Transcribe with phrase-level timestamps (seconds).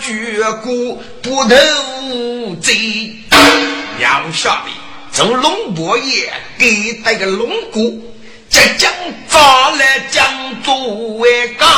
[0.00, 1.56] 绝过不头
[2.62, 3.16] 贼，
[4.00, 4.70] 要下的
[5.12, 8.10] 从龙伯爷给带个龙骨。
[8.48, 8.92] 即将
[9.28, 10.24] 抓来江
[10.64, 11.68] 都为纲，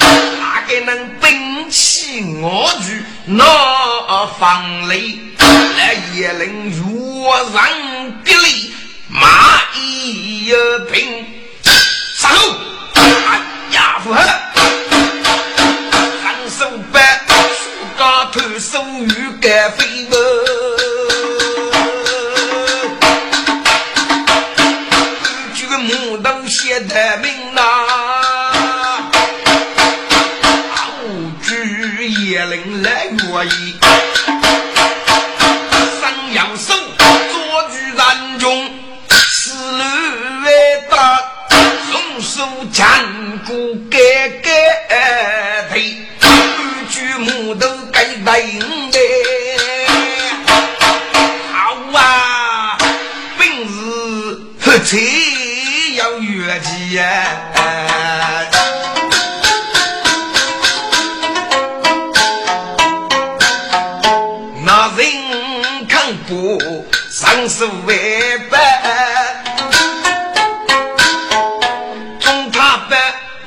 [0.00, 5.16] 哪个能兵器我举那方雷？
[5.38, 8.74] 来也能若让敌力，
[9.08, 10.52] 马一
[10.90, 11.24] 平，
[12.16, 12.54] 杀喽！
[13.72, 14.12] 呀夫
[18.34, 20.16] 高头手与盖飞么？
[26.46, 27.62] 写的名呐，
[31.04, 33.74] 无惧野灵来约意，
[36.00, 38.70] 三阳手左举战中，
[39.08, 39.84] 四路
[40.44, 41.20] 为大，
[41.90, 42.34] 双手
[42.72, 42.84] 坚
[43.46, 43.98] 固盖
[44.42, 44.48] 盖，
[48.24, 48.58] 头盖带硬
[48.90, 48.98] 的，
[51.52, 52.78] 好啊，
[53.38, 53.74] 本事
[54.60, 54.98] 不错。
[56.20, 57.02] 月季呀，
[64.64, 66.58] 那人看不
[67.10, 67.96] 上手万
[68.50, 68.54] 般，
[72.20, 72.98] 中他班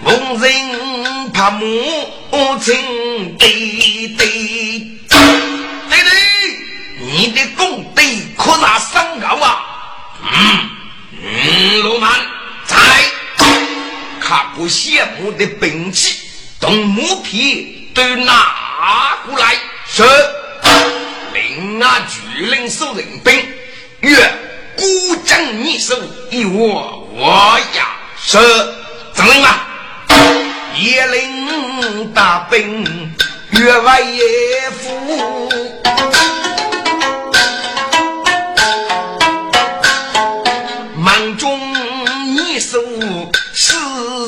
[0.03, 1.65] 逢人怕母
[2.61, 3.47] 亲对
[14.27, 16.17] 他不羡慕的兵器，
[16.59, 19.55] 动木皮都拿过来。
[19.87, 20.03] 是，
[21.33, 23.47] 领啊，巨人手人兵，
[24.01, 24.37] 愿
[24.75, 25.95] 孤掌你手
[26.29, 27.87] 一握，我呀
[28.21, 28.37] 是
[29.13, 29.61] 怎么嘛？
[30.75, 33.15] 叶领大兵，
[33.51, 35.49] 越外也富，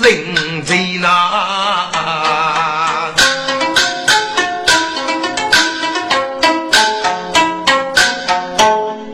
[0.01, 1.11] 人在哪？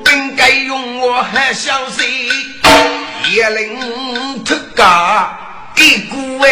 [0.04, 2.30] 本该用我还小谁？
[3.34, 5.38] 也能出家
[5.76, 6.48] 给孤儿。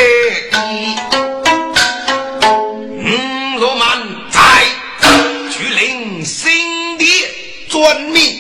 [3.06, 4.00] 嗯，罗曼
[4.32, 4.40] 在
[5.52, 7.06] 去领新的
[7.70, 8.40] 专命，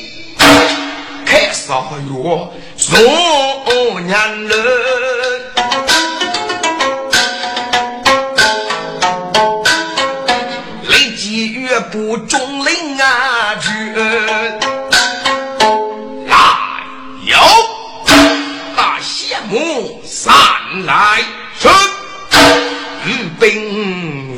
[1.25, 2.51] 开啥药？
[2.77, 2.93] 送
[4.07, 5.22] 娘人。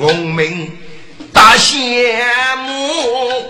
[0.06, 0.72] 兵奉命
[1.34, 2.22] 大羡
[2.58, 3.44] 慕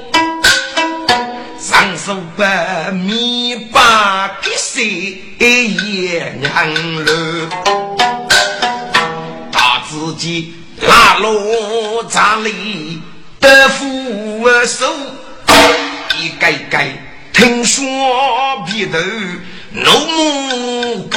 [1.60, 7.50] 上手把米把给谁也娘了
[9.52, 13.02] 他自己拉罗扎里。
[13.40, 14.92] 得扶手
[16.18, 16.88] 一盖盖，
[17.32, 17.86] 听说
[18.66, 18.98] 鼻头
[19.72, 21.08] 怒目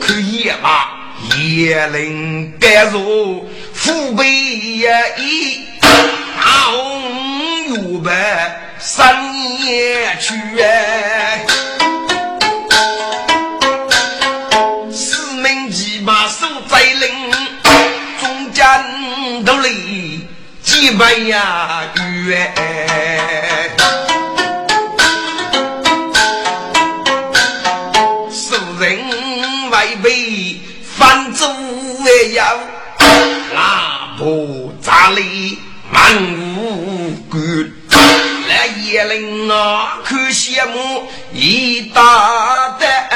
[0.00, 0.91] 看夜马
[1.54, 5.88] 夜灵盖入父辈一大
[6.70, 7.02] 红
[7.66, 9.30] 玉白三
[9.60, 10.32] 年去
[14.90, 17.30] 四门骑马守在岭
[18.18, 18.64] 中间。
[19.44, 20.26] 都里
[20.62, 21.82] 几百呀
[22.26, 22.52] 月，
[32.30, 32.58] 要
[33.52, 35.58] 那不咋里
[35.90, 36.14] 满
[36.56, 37.38] 无辜，
[38.48, 43.08] 来叶灵啊可羡慕一大袋。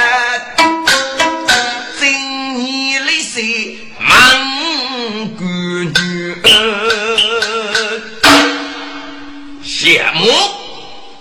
[9.63, 10.27] 羡慕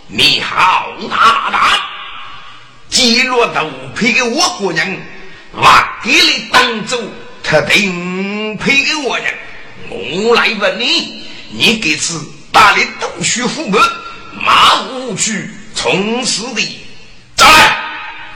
[0.09, 1.79] 你好大胆，
[2.89, 4.99] 击落都配给我国人，
[5.55, 6.99] 挖给你当走，
[7.49, 9.33] 他定配给我人。
[9.89, 11.23] 我来问你，
[11.53, 12.21] 你这次
[12.51, 13.81] 打的洞穴虎门，
[14.43, 16.81] 马无去从此的，
[17.37, 17.77] 再来，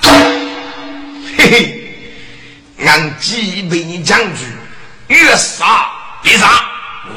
[1.36, 4.46] 嘿嘿，俺几百将军
[5.08, 5.90] 越杀
[6.22, 6.64] 越杀，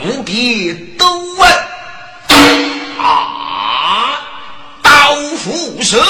[0.04, 1.06] 无比都
[1.36, 1.52] 问。
[2.98, 4.20] 啊！
[4.82, 6.02] 刀斧手，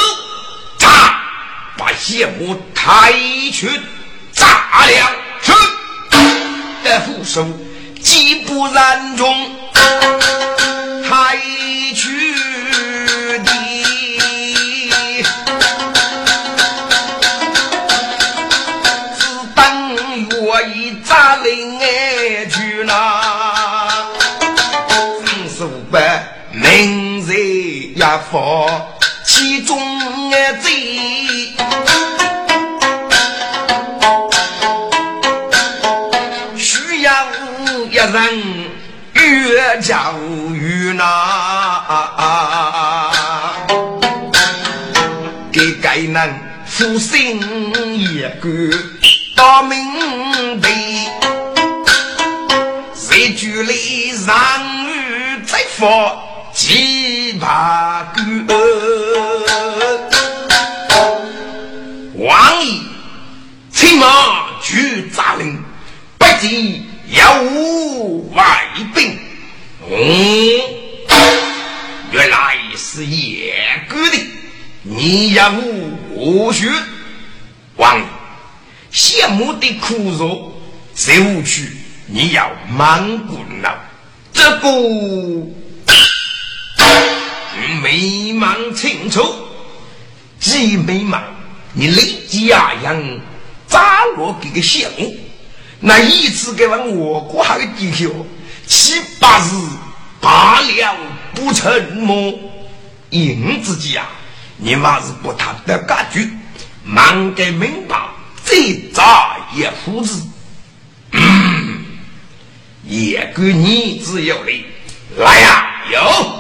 [0.80, 1.20] 他
[1.78, 3.12] 把谢幕抬
[3.52, 3.70] 去
[4.44, 4.94] 炸了，
[5.42, 5.52] 是
[6.84, 7.48] 的副手，
[8.02, 9.56] 既不然中
[11.10, 11.38] 抬
[11.96, 12.36] 去
[39.74, 40.14] 越教
[40.54, 41.04] 越难，
[45.52, 47.42] 给该人负心
[47.98, 48.78] 一个
[49.36, 50.68] 大明的，
[52.94, 54.38] 谁举里让
[55.44, 55.90] 再放。
[56.54, 58.22] 七八个，
[62.16, 62.80] 王爷
[63.72, 64.06] 骑马
[64.62, 65.60] 去扎令，
[66.20, 67.24] 不计有
[68.36, 69.18] 外兵。
[69.90, 69.96] 嗯，
[72.12, 73.54] 原来是野
[73.90, 74.18] 哥的，
[74.82, 75.54] 你要
[76.12, 76.72] 我学。
[77.76, 78.02] 王
[78.92, 80.54] 羡慕的苦肉，
[80.94, 81.12] 走
[81.44, 81.72] 去
[82.06, 83.84] 你要忙滚了，
[84.32, 84.70] 这个。
[87.82, 89.22] 没忙清楚，
[90.40, 91.22] 既没忙，
[91.74, 93.20] 你立即啊样
[93.68, 95.16] 扎落这个项目，
[95.80, 98.26] 那一直给往我国还有地球。
[98.68, 99.50] 七八日
[100.20, 100.96] 罢了
[101.36, 102.40] 不成么？
[103.10, 104.08] 因自己啊，
[104.58, 106.28] 你还是不他的感觉，
[106.84, 107.96] 忙给明白，
[108.44, 108.56] 再
[108.94, 110.20] 扎也胡子，
[112.84, 114.66] 也给你只有哩，
[115.18, 116.40] 来呀，有。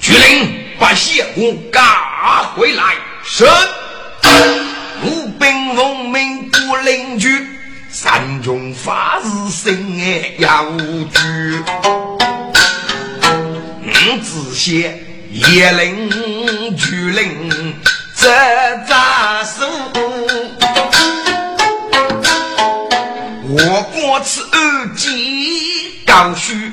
[0.00, 1.84] 去令把谢公赶
[2.54, 2.94] 回来。
[3.24, 3.44] 是。
[5.02, 6.50] 武兵奉命
[8.06, 11.64] 三军发誓心爱要去。
[13.82, 14.96] 五子谢
[15.32, 17.74] 也令去令
[18.16, 18.28] 这
[18.88, 19.66] 扎手。
[23.48, 26.72] 我国此二计高虚。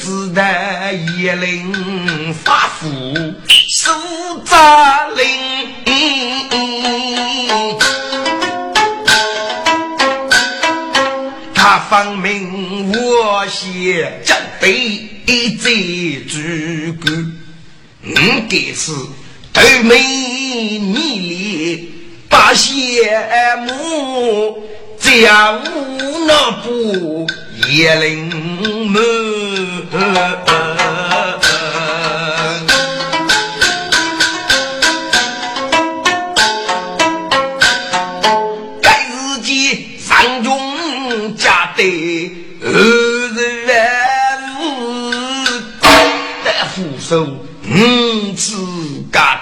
[0.00, 0.42] 子的
[1.18, 2.88] 叶灵发福
[3.68, 3.90] 苏
[4.46, 5.26] 扎令，
[11.90, 15.10] 方明我写正备
[15.58, 15.70] 在
[16.28, 16.38] 诸
[17.04, 17.10] 葛，
[18.04, 18.94] 嗯，这次
[19.52, 21.92] 头没你里
[22.28, 23.20] 把谢
[23.66, 24.62] 幕，
[25.00, 25.58] 家务
[26.28, 27.26] 那不
[27.68, 29.00] 叶灵门。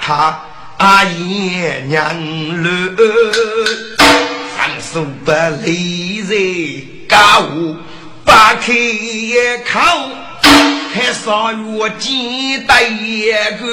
[0.08, 0.40] 他
[0.78, 2.02] 阿爷娘
[2.62, 2.96] 了，
[4.56, 5.30] 三手不
[5.62, 7.76] 离人家务，
[8.24, 8.72] 八开
[9.66, 9.78] 口。
[10.94, 13.26] 还少我几代一
[13.60, 13.66] 个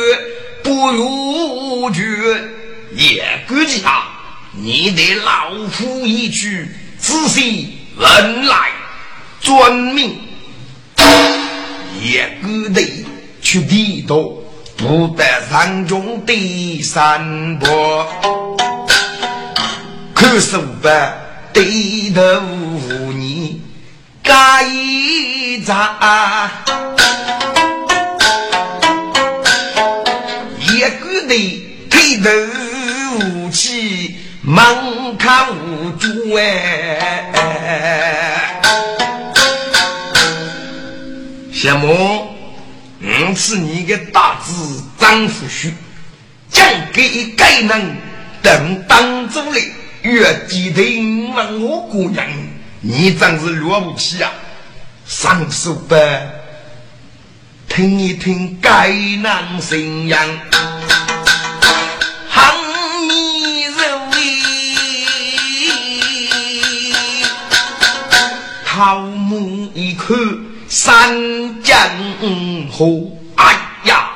[0.61, 2.03] 不如绝，
[2.93, 4.03] 也估计他，
[4.51, 6.67] 你得老夫一句，
[6.99, 8.71] 仔细问来
[9.39, 10.19] 遵命，
[12.03, 13.05] 也估得
[13.41, 14.17] 去地道，
[14.87, 17.65] 不得山中第三步，
[20.13, 20.87] 可是不
[21.51, 22.21] 低头
[23.11, 23.63] 你
[24.21, 26.51] 干一扎。
[31.89, 32.29] 低头
[33.21, 37.31] 无气，门看无主哎！
[41.51, 42.24] 小莫，
[43.35, 45.73] 是你的大子张福须，
[46.49, 47.97] 将给该人
[48.41, 49.71] 等当主嘞，
[50.03, 50.81] 越记得
[51.35, 52.25] 问我姑娘，
[52.81, 54.31] 你真是了不起啊！
[55.05, 55.97] 上手吧，
[57.67, 58.89] 听一听该
[59.21, 60.15] 男声音。
[68.65, 70.13] 桃木一口
[70.67, 71.77] 三江
[72.69, 72.85] 河，
[73.35, 74.11] 哎呀，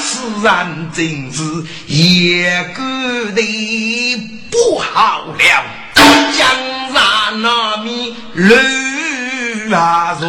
[0.00, 1.42] 此人真是
[1.86, 2.84] 也过
[3.32, 4.16] 得
[4.50, 5.64] 不好了。
[6.36, 6.46] 江
[6.92, 8.48] 山那面乱
[9.72, 10.18] 啊！
[10.20, 10.24] 若，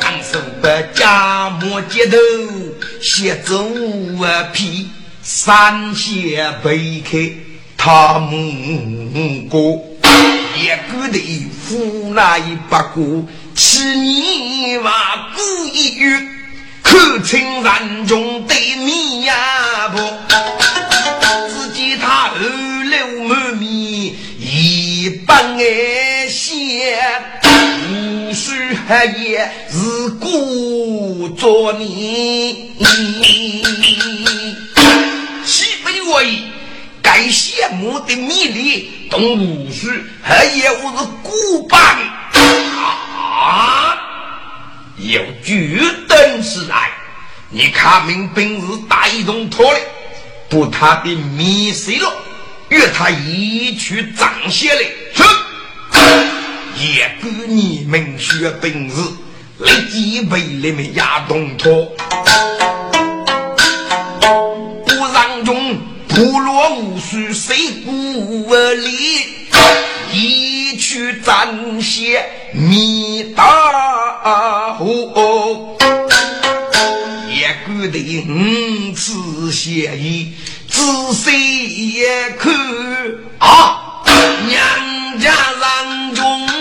[0.00, 1.58] 上手不家。
[1.62, 2.16] 我街头
[3.00, 3.64] 写走
[4.22, 4.88] 啊皮，
[5.22, 7.30] 三线背开
[7.76, 9.58] 他母哥。
[10.56, 11.18] 一个的
[11.64, 13.24] 夫那一百个，
[13.62, 16.18] 七年话过一月，
[16.82, 19.34] 可称人中对面呀
[19.90, 19.98] 不？
[21.50, 26.98] 只见他二流满面，一把眼斜，
[27.90, 32.72] 无须黑夜是故作你。
[35.44, 36.22] 岂非我？
[37.02, 38.90] 该羡慕的迷离。
[39.10, 39.90] 东吴书
[40.22, 41.78] 还有是古板
[43.30, 43.96] 啊！
[44.96, 46.90] 有举灯时来，
[47.48, 49.78] 你看明本是大动脱了，
[50.48, 52.12] 不他的迷失了，
[52.70, 54.80] 与他一去掌下来，
[55.14, 55.22] 是
[56.76, 59.00] 也给你们学本事，
[59.58, 61.86] 立即被你们压动脱，
[64.20, 65.78] 不让中。
[66.08, 67.56] 部落无数谁
[67.86, 69.26] 孤立，
[70.12, 72.20] 一曲战写
[72.52, 75.76] 灭大火，
[77.28, 80.34] 也觉得五次协议，
[80.68, 80.82] 仔
[81.14, 81.30] 细
[81.68, 82.02] 一
[82.40, 82.52] 看
[83.38, 84.02] 啊，
[84.48, 86.59] 娘家郎中。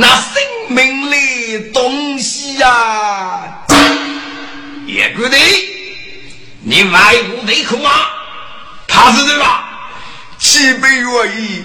[0.00, 3.64] 那生命的东西呀？
[4.86, 5.40] 也不对，
[6.62, 7.90] 你外不对口吗？
[8.86, 9.64] 他是对吧？
[10.38, 11.64] 岂不愿意？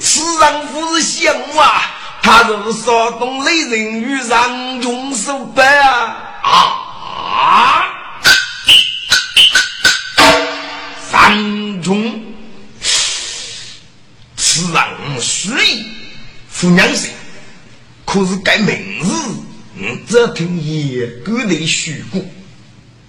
[0.00, 1.82] 此人不是羡慕啊，
[2.20, 7.84] 他是少东雷人与上中手白啊啊！
[11.12, 12.20] 当中，
[14.36, 15.54] 此人虽
[16.50, 17.08] 富娘生，
[18.12, 19.10] 可是该名字，
[19.78, 22.22] 嗯，只听野狗的虚过。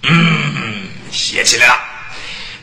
[0.04, 1.74] 嗯，写起来了。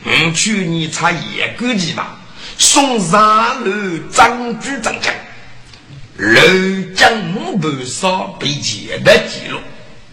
[0.04, 2.18] 嗯，去年查野狗记吧，
[2.58, 5.14] 送上楼张居长讲，
[6.16, 6.40] 楼
[6.96, 7.12] 江
[7.60, 9.60] 不少被劫的记录，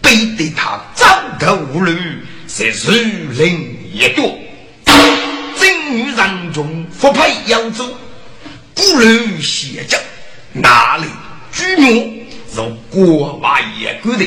[0.00, 1.92] 背对他张头无路，
[2.46, 4.38] 是树林一多。
[5.92, 7.84] 女人中不配扬州，
[8.76, 10.00] 古人写着
[10.52, 11.04] 哪里
[11.52, 12.19] 居女
[12.52, 14.24] 如国外野国的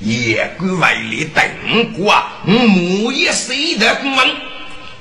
[0.00, 4.28] 野国外里等国啊，木叶谁的公文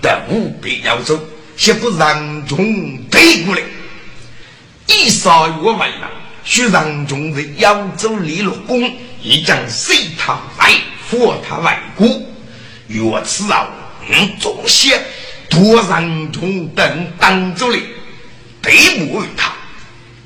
[0.01, 1.19] 的务必扬州，
[1.57, 2.57] 写不人中
[3.09, 3.61] 推过来。
[4.87, 6.09] 一少月为了，
[6.43, 8.91] 需人中的扬州立了功，
[9.21, 10.71] 已将随他外
[11.07, 12.07] 佛他外国，
[12.87, 13.67] 若此啊，
[14.09, 15.01] 嗯，总写。
[15.47, 17.77] 多让中等当着了，
[18.61, 18.73] 对
[19.05, 19.53] 不于他，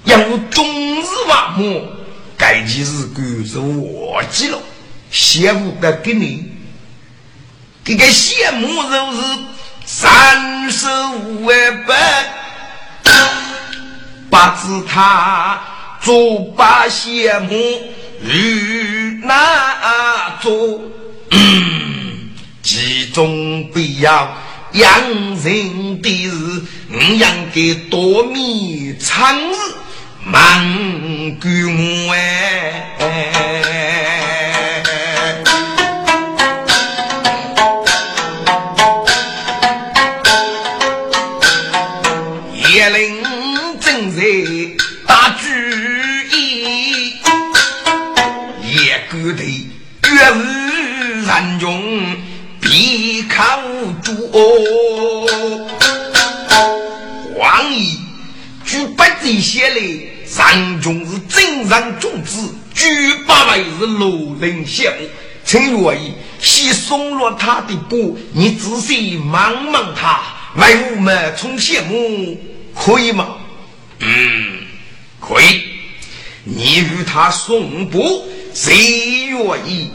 [0.06, 0.18] 要
[0.50, 1.86] 终日挖墓，
[2.40, 4.58] 该件事干是忘记了，
[5.12, 6.50] 羡慕的给你，
[7.84, 9.40] 这个羡慕就是
[9.86, 12.34] 三十五万百，
[14.30, 15.62] 八字他
[16.02, 17.56] 做把羡慕
[18.22, 20.82] 与那做，
[22.64, 24.38] 其中必要。
[24.74, 24.88] 养
[25.44, 27.20] 人的是，我应
[27.54, 29.56] 该多米长日
[30.32, 30.40] 忙
[31.40, 31.50] 干
[32.08, 33.04] 我哎，
[42.70, 43.24] 叶灵
[43.80, 44.22] 正在
[45.08, 45.48] 打主
[46.32, 47.16] 意，
[48.62, 49.42] 也觉得
[50.04, 50.42] 越是
[51.26, 51.66] 人中
[52.62, 53.60] 必靠。
[54.32, 55.68] 哦，
[57.36, 57.98] 王爷
[58.66, 59.80] 举八这些来，
[60.30, 62.86] 上中是正常种子，举
[63.26, 65.08] 八位是罗人项目。
[65.44, 70.22] 请愿意先松落他的布，你仔细望望他，
[70.56, 72.38] 为我们充羡慕，
[72.76, 73.38] 可以吗？
[74.00, 74.60] 嗯，
[75.20, 75.64] 可以。
[76.44, 78.76] 你与他送布，谁
[79.26, 79.90] 愿意？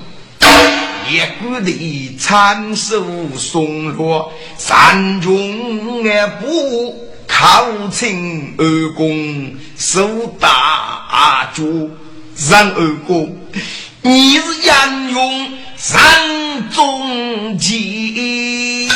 [1.06, 3.04] 一股的参手
[3.36, 7.03] 松落，山中也不
[7.36, 11.90] 靠近二公受大主，
[12.48, 13.36] 让二公
[14.02, 18.88] 你是杨勇山中计，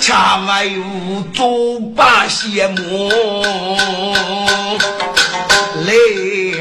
[0.00, 3.08] 恰外无做把羡慕，
[5.86, 6.60] 泪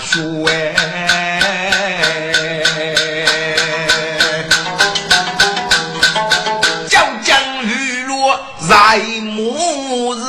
[0.00, 0.74] 水。
[8.76, 10.20] 在末日，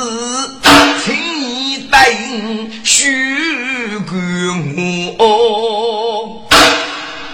[1.04, 3.04] 请你答应许
[4.08, 4.16] 给
[5.18, 6.48] 我。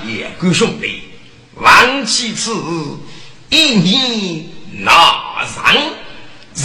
[0.04, 1.04] 叶哥兄弟，
[1.54, 2.50] 王其此
[3.49, 4.44] 一年
[4.80, 5.62] 拿上，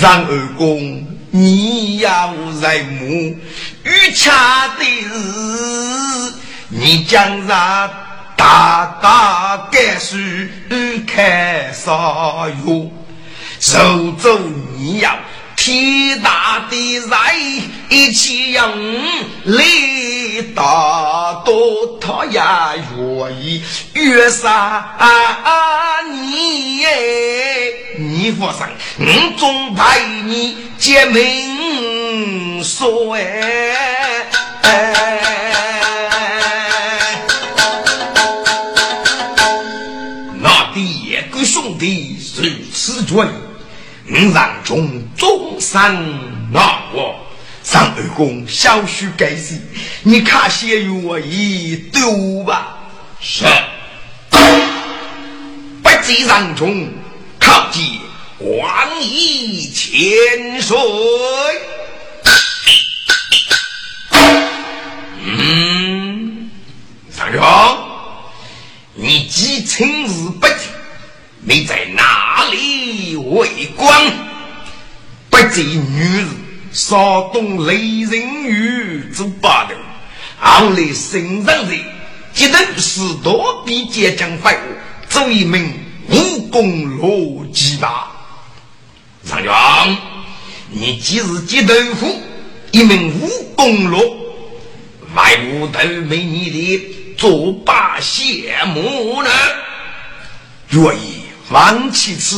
[0.01, 3.37] 让二公你要在目，
[3.83, 6.33] 遇恰的日，
[6.69, 7.87] 你将让
[8.35, 10.17] 大大改书
[11.05, 12.91] 开啥哟？
[13.59, 13.77] 手
[14.21, 14.39] 中
[14.77, 15.13] 你要
[15.57, 17.35] 天大的财，
[17.89, 19.03] 一起用
[19.43, 23.61] 力大多，他也愿意
[23.93, 24.97] 约杀
[26.09, 26.85] 你。
[27.97, 33.75] 你佛上，我总派你结命说哎。
[40.41, 43.48] 那第个兄弟如此准。
[44.11, 45.79] 五让中终身
[46.51, 47.15] 那我，
[47.63, 49.61] 上二公小许改事，
[50.01, 52.77] 你看先与我一丢吧。
[53.21, 53.45] 是，
[55.83, 56.91] 不计让中，
[57.39, 57.99] 靠近
[58.39, 60.75] 万亿千岁。
[65.21, 66.49] 嗯，
[67.11, 67.41] 三兄，
[68.95, 70.65] 你既亲自不计。
[71.41, 74.29] 你在哪里为官？
[75.29, 76.27] 不见女儿
[76.71, 79.73] 骚动雷人语做八头，
[80.39, 81.79] 后来身上人
[82.35, 84.75] 一头是多比结将废物，
[85.07, 85.73] 做一名
[86.09, 88.11] 武功逻辑吧。
[89.23, 89.97] 上将，
[90.71, 92.21] 你既是接豆腐，
[92.71, 94.01] 一名武功罗，
[95.13, 99.29] 外无头没你的做罢谢幕呢？
[100.71, 101.18] 愿意。
[101.51, 102.37] 王其此，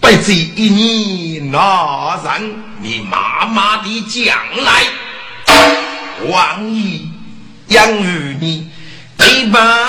[0.00, 2.42] 不这一年那让
[2.82, 4.82] 你妈妈的将来，
[6.28, 7.00] 王爷
[7.68, 8.68] 养育你，
[9.16, 9.88] 陪伴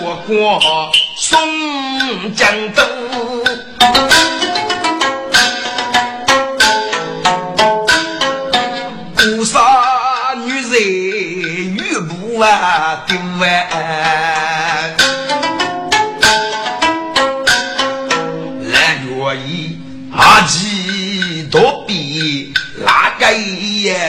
[0.00, 2.82] 我过松江都。
[9.16, 9.58] 不杀
[10.44, 10.72] 女人，
[11.74, 12.75] 玉不啊丢啊！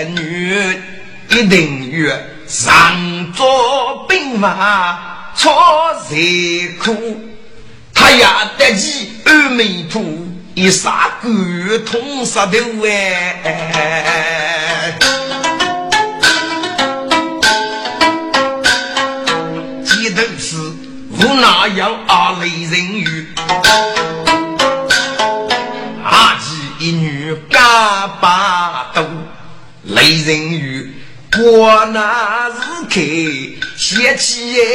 [0.06, 0.80] 女
[1.30, 2.16] 一定要
[2.48, 4.98] 上做兵马
[5.36, 5.52] 错
[6.10, 6.96] 谁苦，
[7.94, 8.26] 他也
[8.58, 10.02] 得起阿弥陀
[10.56, 11.30] 一杀狗
[11.86, 14.96] 通杀头哎，
[19.84, 20.56] 记得是
[21.12, 23.28] 无那样阿雷人语。
[26.80, 27.60] 一女干
[28.22, 28.57] 巴，
[30.28, 30.92] 人鱼
[31.32, 32.54] 过那日
[32.90, 33.02] 开，
[33.78, 34.66] 掀起烟，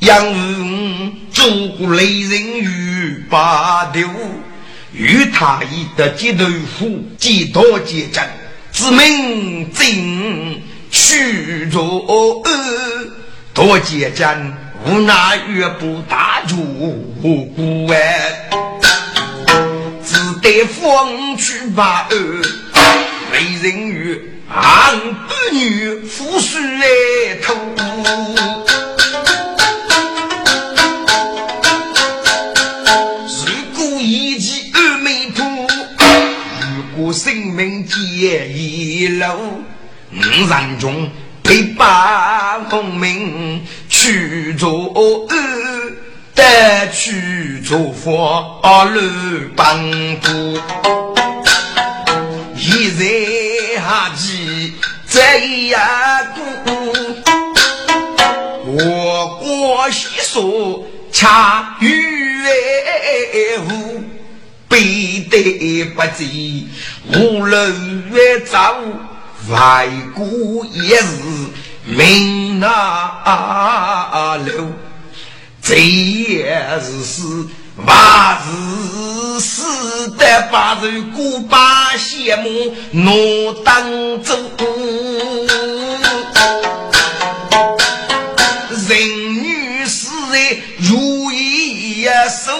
[0.00, 1.46] 养鱼做
[1.78, 4.00] 过雷人鱼巴肚，
[4.92, 6.44] 与他一得几头
[6.76, 8.28] 虎，几多结阵，
[8.72, 12.42] 自命真虚弱，
[13.54, 14.52] 多结阵
[14.84, 18.50] 无奈越不打住无哎。
[20.42, 22.16] 待风去把二
[23.36, 24.18] 美人鱼，
[24.48, 27.54] 俺儿女夫婿来偷。
[33.28, 35.44] 如果一骑二美婆，
[36.62, 39.26] 如果生命结一路，
[40.14, 41.10] 五人中
[41.42, 45.28] 陪伴功名去做二。
[46.34, 48.60] 得去做佛
[48.94, 49.00] 路
[49.54, 50.58] 帮助，
[52.68, 54.72] 一日下起
[55.08, 55.80] 这样
[56.34, 56.64] 过，
[58.64, 61.94] 我过西说恰与
[63.68, 64.02] 无，
[64.68, 66.66] 背得不济，
[67.14, 68.58] 无论越走
[69.48, 70.26] 外国
[70.72, 71.06] 也是
[71.84, 74.72] 命那路。
[75.62, 77.22] 这也是是
[77.84, 84.34] 万是死的把人古巴羡慕，我当走。
[88.88, 88.98] 人
[89.42, 92.52] 女是在如意呀手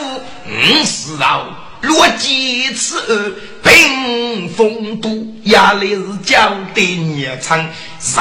[0.47, 1.47] 五十道，
[1.81, 7.67] 落几次冰封都，压力是交的孽长，
[7.99, 8.21] 上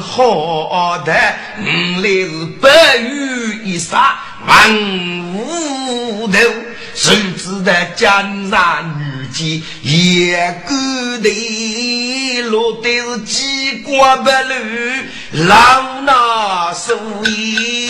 [0.00, 1.12] 好的
[1.60, 4.74] 五来是白玉一杀，万
[5.34, 6.38] 无头，
[6.94, 10.74] 谁知道江山女姬也孤
[11.22, 14.54] 的落得是几瓜白绿，
[15.32, 15.54] 老
[16.02, 16.96] 衲所
[17.26, 17.86] 以。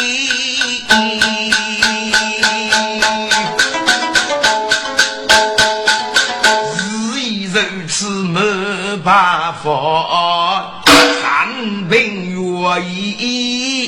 [9.04, 10.82] 八方
[11.22, 13.85] 三兵愿意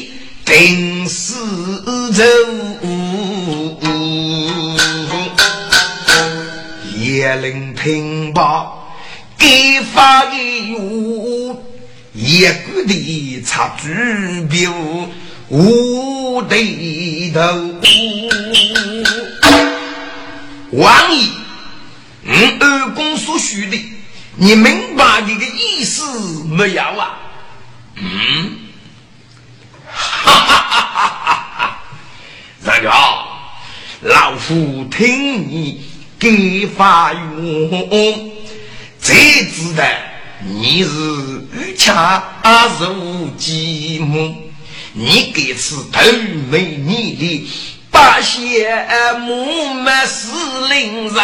[0.48, 1.34] 定死
[2.10, 2.24] 走，
[6.96, 8.96] 也能听报
[9.36, 10.36] 给发的
[10.70, 11.62] 哟，
[12.14, 13.88] 一个的插主
[14.48, 14.72] 标
[15.48, 17.40] 无对头，
[20.70, 21.28] 王爷，
[22.24, 23.78] 嗯，二公所需的。
[24.36, 26.02] 你明白你的意思
[26.46, 27.18] 没有啊？
[27.96, 28.50] 嗯，
[29.98, 31.82] 哈哈哈哈哈！
[32.64, 32.90] 三哥，
[34.02, 35.84] 老夫听你
[36.18, 38.30] 给发言，
[39.00, 39.84] 才知道
[40.40, 40.90] 你是
[41.52, 42.22] 欲强
[42.78, 44.34] 如寂寞，
[44.92, 46.00] 你给此头
[46.50, 47.48] 没你的
[47.90, 51.22] 八仙木马司令在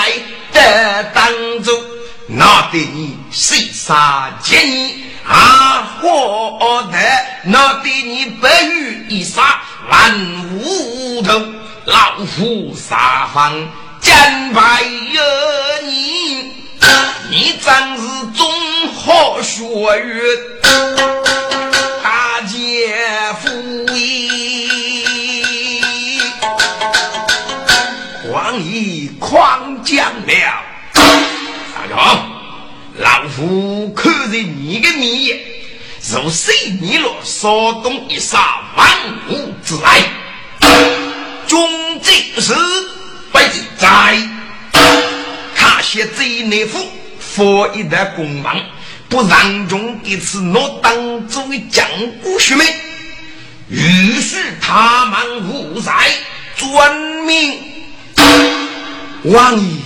[0.52, 1.93] 的当中。
[2.26, 5.98] 那对你谁杀奸你啊？
[6.00, 6.98] 活的
[7.44, 9.60] 那对你白玉一杀
[9.90, 10.18] 万
[10.58, 11.38] 无头，
[11.84, 13.52] 老虎撒谎
[14.00, 15.22] 奸败有
[15.86, 16.52] 你，
[17.30, 18.02] 你真是
[18.34, 18.50] 中
[18.94, 19.62] 好学
[19.98, 20.24] 院
[22.02, 22.96] 大姐
[23.42, 23.50] 夫
[28.32, 30.63] 王爷狂将了。
[33.34, 35.40] 老夫看在你的面眼，
[36.12, 38.88] 如谁你若稍动一杀万
[39.28, 40.02] 物之爱，
[41.46, 41.58] 军
[42.00, 42.54] 今是
[43.32, 43.38] 不
[43.76, 44.16] 在。
[45.56, 46.78] 他写这内府
[47.18, 48.56] 佛一代公忙，
[49.08, 51.84] 不让中一次诺当作为将
[52.22, 52.64] 古学妹，
[53.68, 55.92] 于是他们无在
[56.56, 57.58] 专命
[59.24, 59.76] 王爷。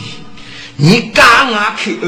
[0.76, 1.98] 你刚啊去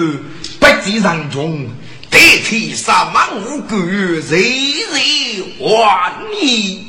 [0.70, 1.68] 二，不计上中，
[2.08, 6.86] 代替三万五个月，日日还你，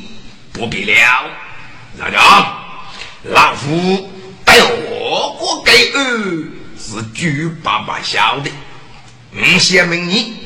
[0.53, 1.23] 不必了。
[1.97, 2.21] 老娘，
[3.23, 4.09] 老夫
[4.45, 6.01] 带我国给二
[6.77, 8.49] 是举爸爸晓的，
[9.31, 10.37] 嗯，下面你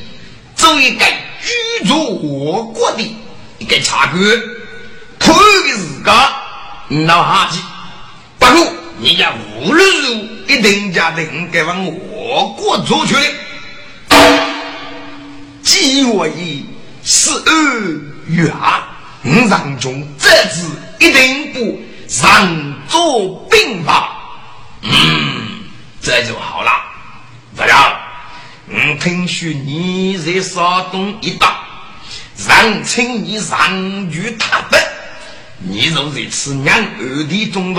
[0.54, 1.04] 做一个
[1.42, 3.16] 居住我国的
[3.58, 4.20] 一个察官，
[5.18, 6.12] 可的自个
[6.88, 7.60] 闹下去，
[8.38, 10.36] 不过你要无论如何。
[10.46, 13.14] 一定家定该往我国做去
[14.08, 14.16] 的，
[15.60, 16.64] 几月一
[17.02, 17.82] 十二
[18.28, 18.80] 月二，
[19.24, 22.48] 五当中这次一定不上
[22.88, 24.16] 做兵法。
[24.82, 25.64] 嗯，
[26.00, 26.70] 这就好了。
[27.56, 27.96] 怎样？
[28.68, 31.48] 我听说你在山东一带，
[32.48, 34.78] 让请你上去踏北，
[35.58, 37.74] 你若在此娘二弟中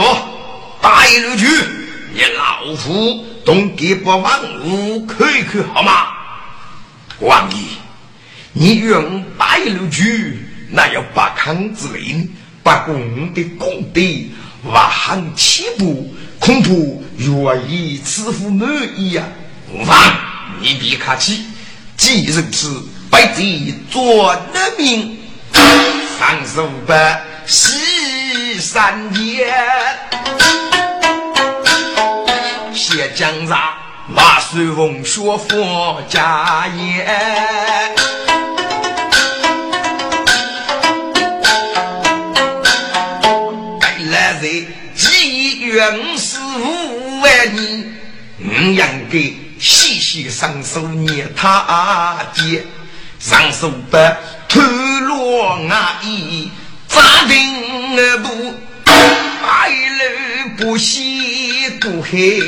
[0.88, 1.46] 多带路去。
[2.14, 6.08] 你老夫东给不王五看一看好吗？
[7.20, 7.58] 王爷，
[8.54, 14.02] 你用白鹿驹，那要把康之令，把公的功德
[14.72, 16.70] 挖行起步，恐怕
[17.18, 19.24] 愿意支付满意呀。
[19.74, 20.16] 无妨，
[20.62, 21.44] 你别客气。
[21.98, 22.68] 既然是
[23.10, 25.20] 白贼做人命，
[26.18, 29.12] 三十五百十三
[33.16, 33.58] 江山，
[34.08, 37.06] 马随风学佛家业。
[43.80, 47.94] 该来人，几月五十五万年，
[48.40, 48.78] 我应
[49.12, 49.20] 该
[49.60, 52.64] 细细上手捏他爹，
[53.20, 54.18] 上手把
[54.48, 56.52] 头落阿姨
[56.88, 58.54] 扎定了不？
[59.40, 62.40] 白露不洗不黑，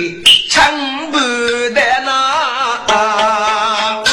[0.60, 0.76] 抢
[1.10, 4.04] 不得那。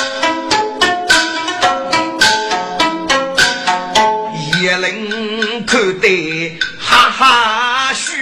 [4.52, 8.12] 一人看得哈哈笑，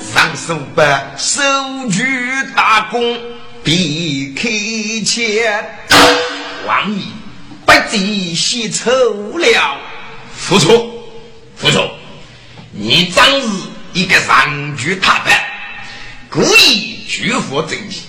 [0.00, 0.82] 上手把
[1.18, 1.42] 手
[1.90, 2.02] 举
[2.56, 3.20] 大功
[3.62, 4.48] 比开
[5.04, 5.62] 钱，
[6.66, 7.02] 王爷
[7.66, 8.90] 不计西丑
[9.36, 9.76] 了，
[10.34, 11.04] 付出，
[11.54, 11.86] 付出。
[12.72, 13.48] 你真是
[13.92, 15.38] 一个上举踏板，
[16.34, 18.02] 故意拒佛正义。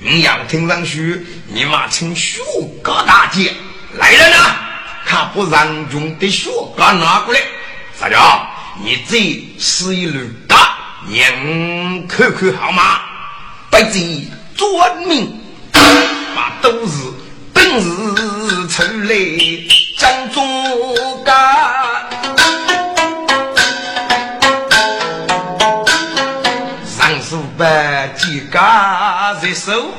[0.00, 2.40] 你要听上去，你妈请学
[2.82, 3.54] 高大姐
[3.92, 4.56] 来了呢，
[5.06, 7.40] 看不让军的学高拿过来。
[7.96, 8.44] 啥叫？
[8.82, 13.00] 你这是一路大，娘看看好吗？
[13.70, 15.40] 不知专名，
[16.34, 16.94] 把都是
[17.52, 19.14] 本事出来
[19.96, 21.97] 讲中干。
[27.58, 29.90] 上书把几家在手，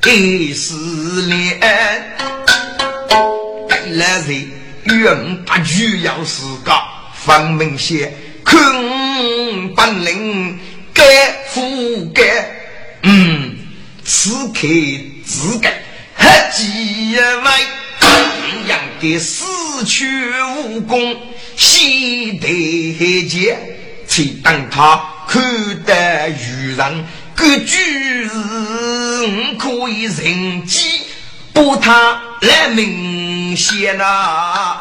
[0.00, 0.74] 给是
[1.26, 1.60] 脸，
[3.68, 4.50] 给了人
[4.86, 6.72] 远八句要是个。
[7.12, 8.12] 方明贤，
[8.44, 8.56] 看
[9.74, 10.58] 本领，
[10.94, 11.02] 该
[11.52, 12.22] 覆盖，
[13.02, 13.56] 嗯，
[14.04, 14.60] 此刻
[15.24, 15.82] 自该
[16.14, 17.50] 还几位，
[17.98, 18.08] 同
[18.68, 19.44] 样的死
[19.84, 20.06] 去
[20.68, 21.16] 武功，
[21.56, 23.58] 西得见，
[24.06, 25.02] 才当他
[25.36, 28.26] 看得愚人，各句
[29.58, 31.02] 可以人机，
[31.52, 34.76] 不他来明显呐。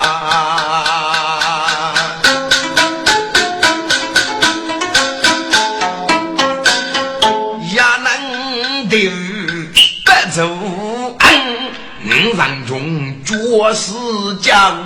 [12.38, 13.34] 山中绝
[13.74, 13.94] 世
[14.42, 14.78] 将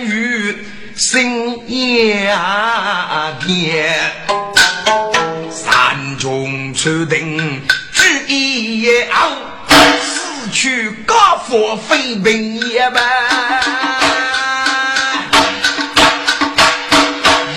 [0.00, 0.56] 与
[1.00, 1.56] 心
[2.28, 3.90] 压天，
[5.50, 9.30] 山中注定聚一熬，
[10.02, 13.02] 死去高佛非平也般。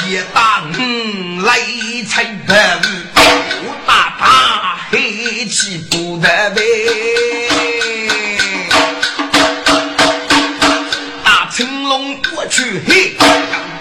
[0.07, 2.81] 一打五雷财本，
[3.13, 3.19] 不
[3.85, 7.42] 打打黑气不得呗。
[12.53, 13.15] 去嘿，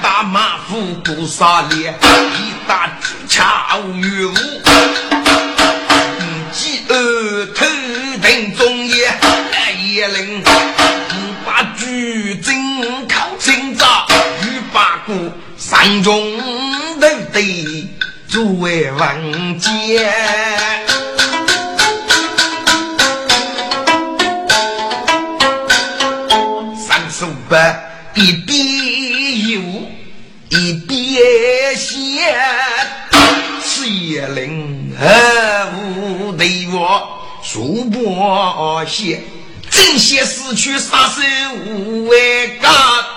[0.02, 3.46] 打马虎不撒脸，一打举枪
[4.00, 4.32] 与武，
[6.50, 7.66] 几二头
[8.22, 9.14] 顶中也，
[9.92, 10.42] 也能
[11.44, 14.06] 把举针靠心扎，
[14.40, 16.40] 与八股山中
[16.98, 17.90] 都得
[18.26, 20.10] 诸位王杰，
[26.88, 27.91] 三十五百。
[28.14, 29.60] 一边有，
[30.50, 32.36] 一边写，
[33.64, 35.06] 此也灵何
[35.78, 37.08] 无对我
[37.42, 39.22] 数不写，
[39.70, 41.22] 正写死去杀手
[41.66, 42.70] 无为干，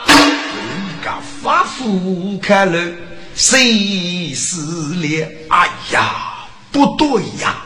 [0.08, 1.12] 一个
[1.44, 2.92] 发福看了
[3.36, 4.56] 谁是
[4.96, 5.28] 了？
[5.50, 7.58] 哎呀，不对呀！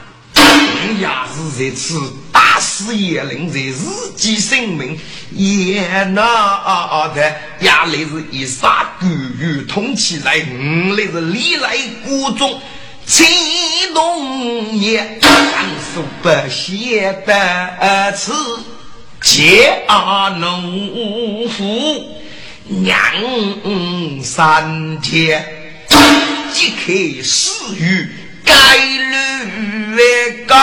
[0.99, 4.99] 也是在此大事也能在自己生命
[5.31, 12.59] 也那的，也来是一杀狗与通起来，五来是历来国中
[13.05, 13.25] 启
[13.93, 15.31] 动也，上
[15.93, 18.33] 书不写的词，
[19.21, 22.15] 借阿农夫
[22.67, 22.99] 娘
[24.23, 25.45] 三天，
[26.53, 28.07] 即刻死于。
[28.45, 30.55] 该路为高，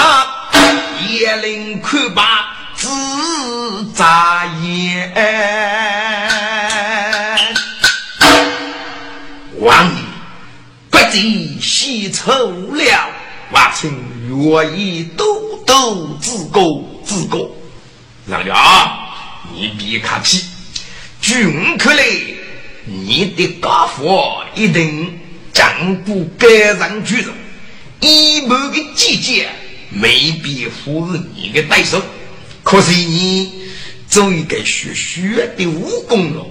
[1.09, 2.89] 叶灵看罢自
[3.95, 5.13] 眨眼。
[9.59, 10.03] 王爷，
[10.91, 13.11] 不计喜丑了，
[13.51, 13.91] 万请
[14.29, 17.51] 愿意都都自过自过。
[18.27, 18.53] 让家，
[19.53, 20.45] 你别客气，
[21.21, 22.05] 君看来，
[22.85, 25.19] 你的家父一定
[25.53, 27.33] 掌过该人举人。
[28.01, 29.49] 一般的姐姐
[30.03, 32.03] 未必符合你的对手，
[32.63, 33.71] 可是你
[34.09, 36.47] 做一个学学的武功了，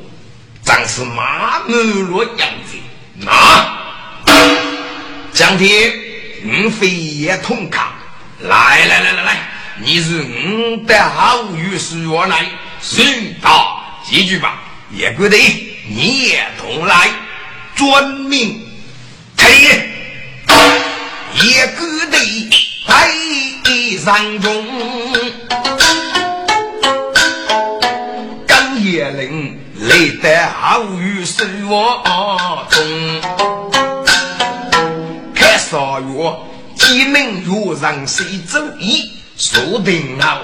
[0.64, 2.78] 真是马满落样子。
[3.18, 3.78] 那
[5.34, 5.94] 江天，
[6.44, 7.94] 你非也痛卡，
[8.42, 12.50] 来来来来来，你是我的好友是我来，
[12.82, 15.38] 随到几句吧，也不得
[15.88, 17.10] 你也同来，
[17.76, 18.66] 遵命，
[19.36, 19.50] 开。
[21.44, 22.18] 也孤的
[22.88, 22.96] 在
[23.98, 24.66] 山中，
[28.48, 32.04] 刚叶林来得好雨是我
[32.70, 33.22] 中，
[35.34, 36.38] 看少月，
[36.76, 40.42] 几名月上谁走一，说定了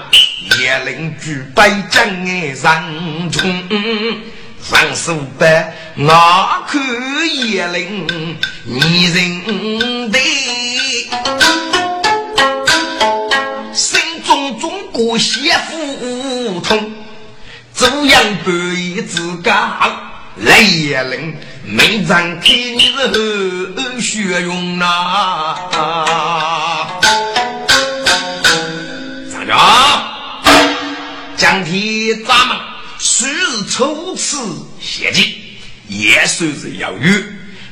[0.58, 3.64] 叶林举杯将爱山中。
[4.62, 6.80] 上书白，我看
[7.46, 10.18] 叶灵你认得，
[14.92, 16.92] 中中国媳妇通，
[17.74, 19.78] 中央半夜自家
[20.36, 25.56] 来也冷，没张开你是后血用呐！
[29.32, 29.56] 站着，
[31.38, 32.56] 将天咱们
[32.98, 34.36] 虽是初次
[34.78, 35.24] 写进，
[35.88, 37.24] 也算是有余。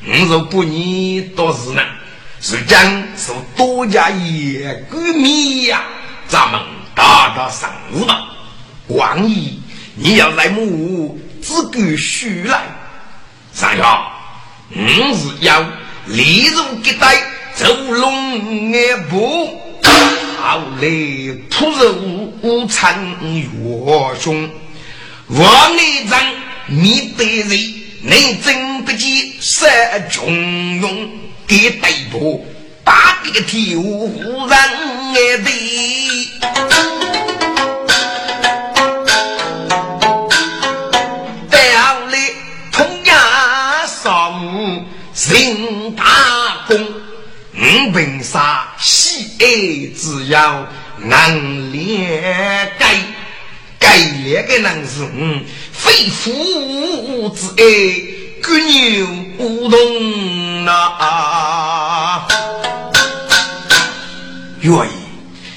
[0.06, 1.82] 我若不你多事呢，
[2.40, 2.82] 是将
[3.14, 5.82] 是多加野狗米呀！
[6.26, 6.58] 咱们
[6.94, 8.26] 大大上路吧。
[8.88, 9.60] 王姨，
[9.94, 12.62] 你要来木只管许来。
[13.52, 14.12] 三下，
[14.70, 15.64] 我是要
[16.06, 17.20] 利用给带
[17.54, 19.60] 走龙眼步，
[20.40, 20.88] 好来
[21.50, 24.48] 扑肉参岳兄。
[25.28, 26.20] 王内长，
[26.66, 27.50] 你得人，
[28.02, 29.66] 你真不计杀
[30.08, 31.10] 穷勇，
[31.46, 32.46] 给逮捕
[32.90, 34.58] 打个天无人
[35.14, 35.50] 爱的。
[45.12, 46.76] 人大功，
[47.54, 49.46] 五平沙喜爱
[49.96, 50.66] 之要
[50.98, 52.20] 能连
[52.76, 52.96] 改，
[53.78, 55.06] 改连个能是，
[55.72, 57.62] 非父之爱，
[58.42, 59.06] 牛
[59.38, 61.59] 不动啊！
[64.62, 64.92] 愿意，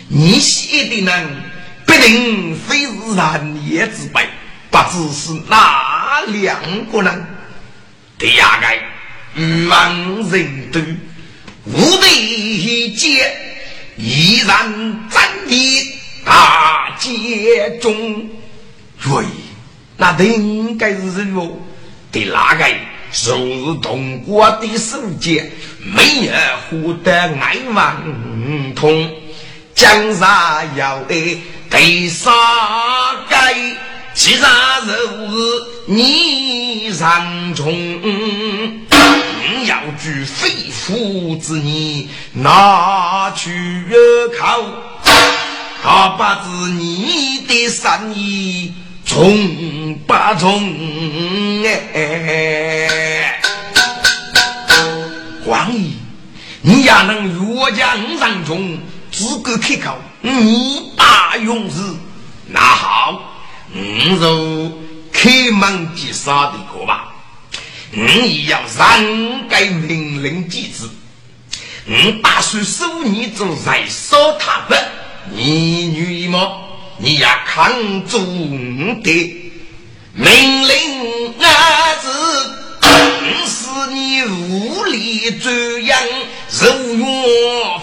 [0.08, 1.44] 你写的人
[1.86, 3.68] 必定非是人？
[3.68, 4.28] 也之辈，
[4.70, 7.26] 不知是哪两个人？
[8.18, 8.68] 第二个。
[9.36, 10.72] 欲望人？
[10.72, 10.82] 多，
[11.66, 13.36] 无对接，
[13.98, 18.30] 依然站立大街中。
[19.08, 19.26] 喂，
[19.98, 21.60] 那应该是什么？
[22.12, 22.66] 对哪个？
[23.14, 26.36] 昨日同过的世界，没人
[26.68, 29.12] 获得爱王通，
[29.76, 31.38] 江山要爱
[31.70, 32.32] 对杀
[33.30, 33.54] 该，
[34.16, 34.92] 其他日
[35.86, 37.72] 你上中。
[39.68, 43.88] 要举肺腑之言，拿去
[44.38, 44.60] 考，
[45.84, 48.74] 他不知你的善意
[49.14, 51.64] 从不从？
[51.64, 53.40] 哎，
[55.46, 55.92] 王爷，
[56.64, 58.80] 你也能越江上中，
[59.12, 61.80] 资格开口，你大勇士，
[62.48, 63.22] 那好，
[63.72, 64.72] 你就
[65.12, 67.14] 开门见山的过吧。
[67.92, 70.90] 你要让该命令机制，
[71.86, 74.88] 你打算收你做在烧他的，
[75.30, 76.48] 你愿意吗？
[77.04, 79.36] 你要看中的
[80.14, 82.08] 命令啊子，
[83.46, 86.00] 是你无力这样
[86.62, 87.06] 如月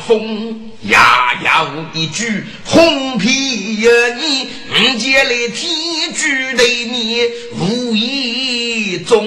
[0.09, 0.72] 风。
[0.85, 1.66] 呀呀！
[1.92, 7.20] 一句红皮呀，你唔见来天句对你
[7.59, 9.22] 无意中。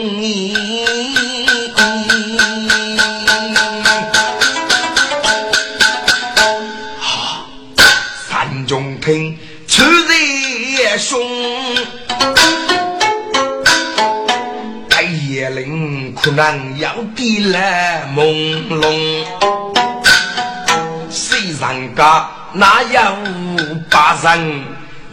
[0.56, 0.58] 哈，
[16.34, 18.22] 灵可能要的来朦
[18.68, 19.26] 胧。
[21.60, 23.00] 人家哪有
[23.90, 24.64] 把人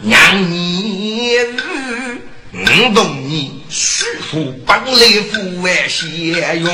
[0.03, 2.21] 让你与？
[2.53, 6.67] 我懂你舒服本来富万先用。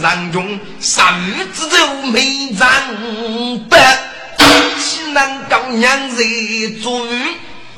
[0.00, 1.76] 人中杀鱼之舟
[2.12, 2.68] 没长
[3.68, 3.98] 白，
[4.78, 6.16] 岂能高娘在
[6.82, 7.06] 做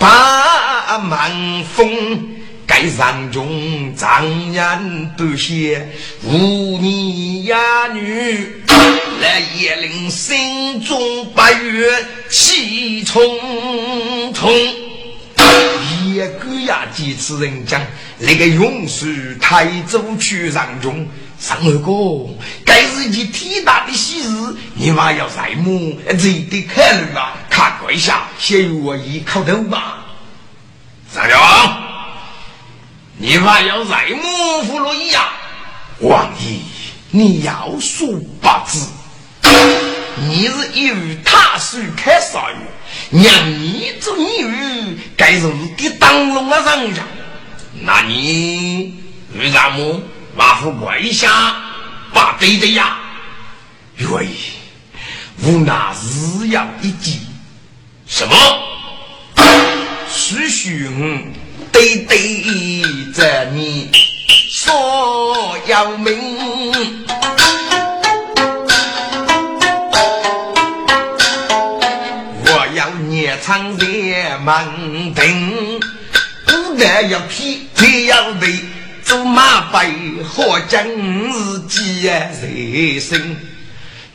[0.00, 1.30] 把满
[1.76, 2.26] 风？
[2.66, 5.88] 该上中张眼不写
[6.22, 7.58] 无你呀
[7.92, 8.62] 女，
[9.20, 11.90] 来也令心中八月
[12.30, 13.20] 气冲
[14.32, 14.50] 冲。
[16.06, 17.82] 一个呀，几次人讲
[18.18, 19.06] 那个永寿
[19.40, 21.06] 台州区上中，
[21.40, 22.28] 上二哥，
[22.66, 24.28] 该是一天大的喜事，
[24.74, 25.96] 你妈要在么？
[26.18, 27.32] 值得考虑啊！
[27.48, 30.04] 看跪下，先我一口头吧，
[31.12, 31.38] 上将。
[33.16, 35.24] 你还要再模糊了一样，
[36.00, 36.58] 王爷，
[37.10, 38.06] 你要说
[38.40, 38.86] 不知，
[40.28, 47.02] 你是一日踏水开杀鱼，让你做女，该是给当龙啊上下。
[47.82, 49.02] 那你
[49.38, 50.02] 为什么
[50.40, 51.54] 马虎跪下，
[52.14, 52.96] 把对的呀？
[54.10, 54.26] 喂，
[55.42, 57.20] 吾那日要一计，
[58.06, 58.34] 什么？
[60.10, 61.30] 师兄。
[61.70, 62.82] 对对
[63.12, 63.90] 着你
[64.50, 67.04] 说要命，
[72.46, 73.86] 我要捏长的
[74.38, 75.78] 门庭，
[76.46, 78.46] 古代一批这样的
[79.10, 80.84] 做马背，何将
[81.32, 83.36] 自己人生？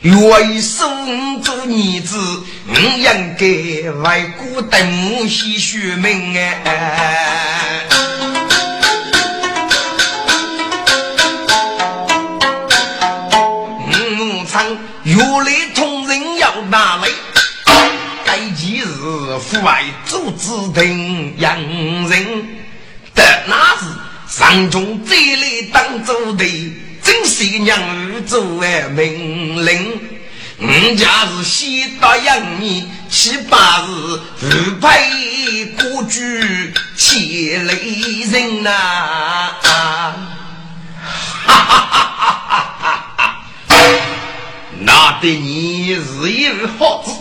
[0.00, 7.86] 为生做儿子，你应该为国等些学命哎。
[14.16, 17.08] 母亲原来同人要哪来？
[18.24, 18.86] 该几日
[19.46, 21.54] 父爱主子定养
[22.08, 22.46] 人，
[23.12, 23.84] 但那是
[24.36, 26.44] 上中这里当主的。
[27.02, 28.42] 真是娘儿做
[28.90, 30.00] 命令，
[30.58, 33.86] 我家是先答应你七八日
[34.40, 34.46] 不
[34.84, 38.70] 配过居千里人呐！
[39.62, 40.12] 哈
[41.46, 43.36] 哈哈哈哈哈！
[44.80, 47.12] 那对你是一位好子，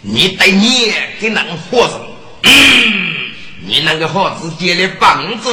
[0.00, 0.90] 你对你
[1.20, 2.00] 给那个好子，
[3.64, 5.48] 你那个好子爹的帮助，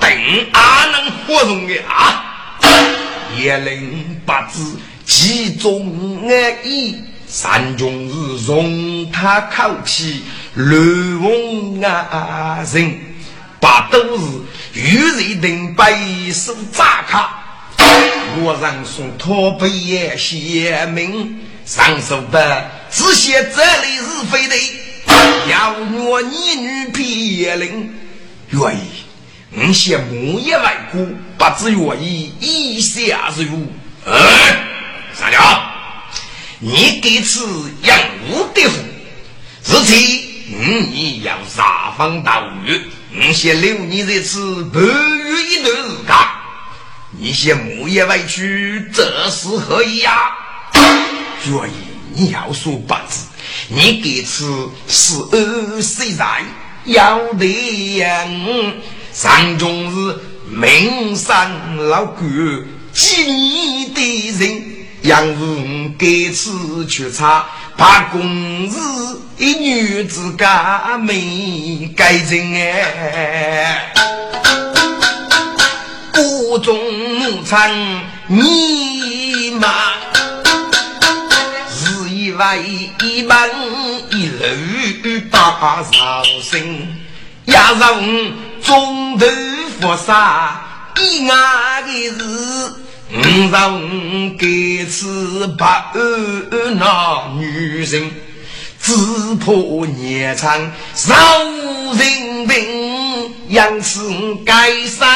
[0.00, 0.10] 等
[0.52, 2.24] 俺能活中的啊！
[3.38, 6.96] 叶灵八字其中安逸，
[7.26, 10.22] 三军是容他口气
[10.54, 12.98] 乱风啊人，
[13.60, 14.24] 八都是
[14.72, 17.36] 与人等背手扎卡。
[18.42, 24.54] 我让送托背也写明，上手的只写这里是非的，
[25.48, 27.94] 要我一女皮叶灵，
[28.50, 28.80] 愿意。
[29.52, 33.66] 你写木叶外骨，不知愿意以下如。
[34.06, 34.14] 嗯，
[35.12, 35.42] 三娘，
[36.60, 37.44] 你给此
[37.82, 37.98] 养
[38.28, 38.78] 无的福，
[39.66, 46.16] 日期你要撒方大雨，你先留你这次半月一段日干。
[47.18, 50.30] 你写木叶外去，这是何意呀？
[50.72, 51.74] 愿意
[52.14, 53.26] 你要说八字，
[53.72, 56.42] 你给此是二十在
[56.86, 58.26] 要得呀。
[59.12, 60.18] 上中是
[60.48, 62.26] 名山老鬼，
[62.92, 64.64] 几年的人，
[65.02, 65.56] 养父
[65.96, 67.46] 给此去查，
[67.76, 68.78] 怕公子
[69.38, 73.92] 一女子家没改正哎，
[76.12, 76.76] 各种
[77.20, 77.70] 牧场
[78.26, 79.89] 你妈，
[82.40, 83.34] 是一位一门
[84.12, 84.26] 一
[85.02, 86.88] 路大绍兴，
[87.44, 88.02] 压上。
[88.62, 89.26] 中头
[89.80, 90.60] 佛杀
[90.96, 92.18] 一外的是，
[93.10, 98.10] 五让给此八二那女人，
[98.80, 98.92] 只
[99.36, 99.52] 怕
[99.86, 101.14] 年长少
[101.94, 104.00] 人病，养此
[104.44, 105.08] 该生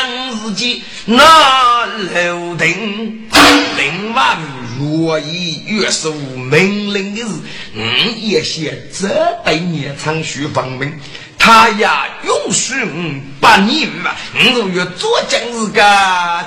[0.43, 3.29] 自己那楼顶。
[3.77, 4.37] 另外，
[4.85, 7.29] 若以约束命令的事，
[7.75, 7.83] 嗯，
[8.21, 9.09] 也写这
[9.45, 10.93] 对年长须方明。
[11.39, 15.83] 他呀，永许我八年嘛，我如月做将日个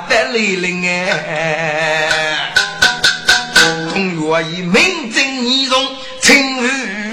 [0.10, 2.54] 得来临哎。
[3.54, 5.88] 同月以名正言顺，
[6.22, 6.64] 称呼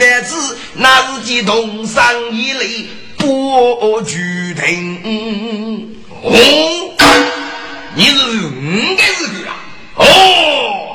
[0.01, 2.61] 万子，那是继东山以来
[3.17, 5.95] 不举停。
[6.23, 6.33] 哦，
[7.95, 8.17] 你是
[8.47, 8.51] 五
[8.97, 9.57] 个日个啊？
[9.97, 10.94] 哦，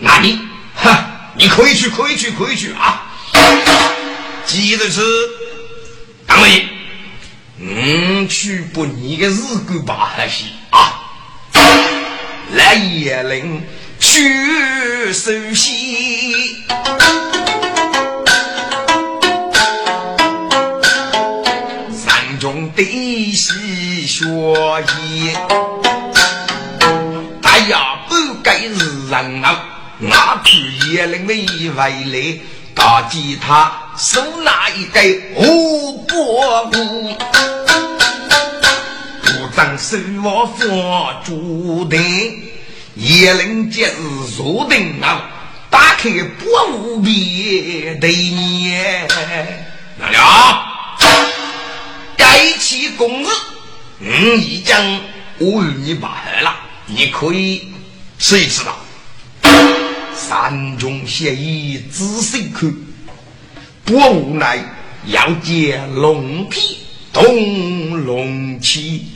[0.00, 0.38] 那你
[0.74, 3.02] 哈，你可以去，可以去，可以去啊。
[4.46, 5.00] 记得是。
[6.26, 6.60] 当然，
[7.58, 11.02] 嗯，去不你个日狗把还是啊？
[12.54, 13.62] 来也令
[13.98, 16.56] 去首席，
[21.92, 22.84] 山中的
[23.34, 24.24] 细雪
[25.02, 25.32] 衣，
[27.42, 29.67] 哎呀，不该是人啊！
[29.98, 30.60] 那去
[30.92, 32.38] 也令没回来。
[32.74, 37.18] 大吉他手拿一根五伯母，
[39.22, 41.98] 不当手我放注定，
[42.94, 43.90] 也能今日
[44.38, 45.28] 入定啊！
[45.68, 49.08] 打开伯母别对年，
[49.98, 50.64] 哪了？
[52.16, 53.26] 该起公日，
[53.98, 54.80] 嗯，已将
[55.38, 56.54] 我与你把好了，
[56.86, 57.72] 你可以
[58.18, 58.76] 试一试了。
[60.18, 62.74] 山中协议仔细看，
[63.84, 64.58] 不无奈
[65.06, 66.78] 要借龙皮
[67.12, 69.06] 动龙气，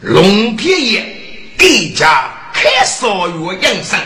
[0.00, 1.16] 龙皮也
[1.56, 3.98] 更加开少于养生。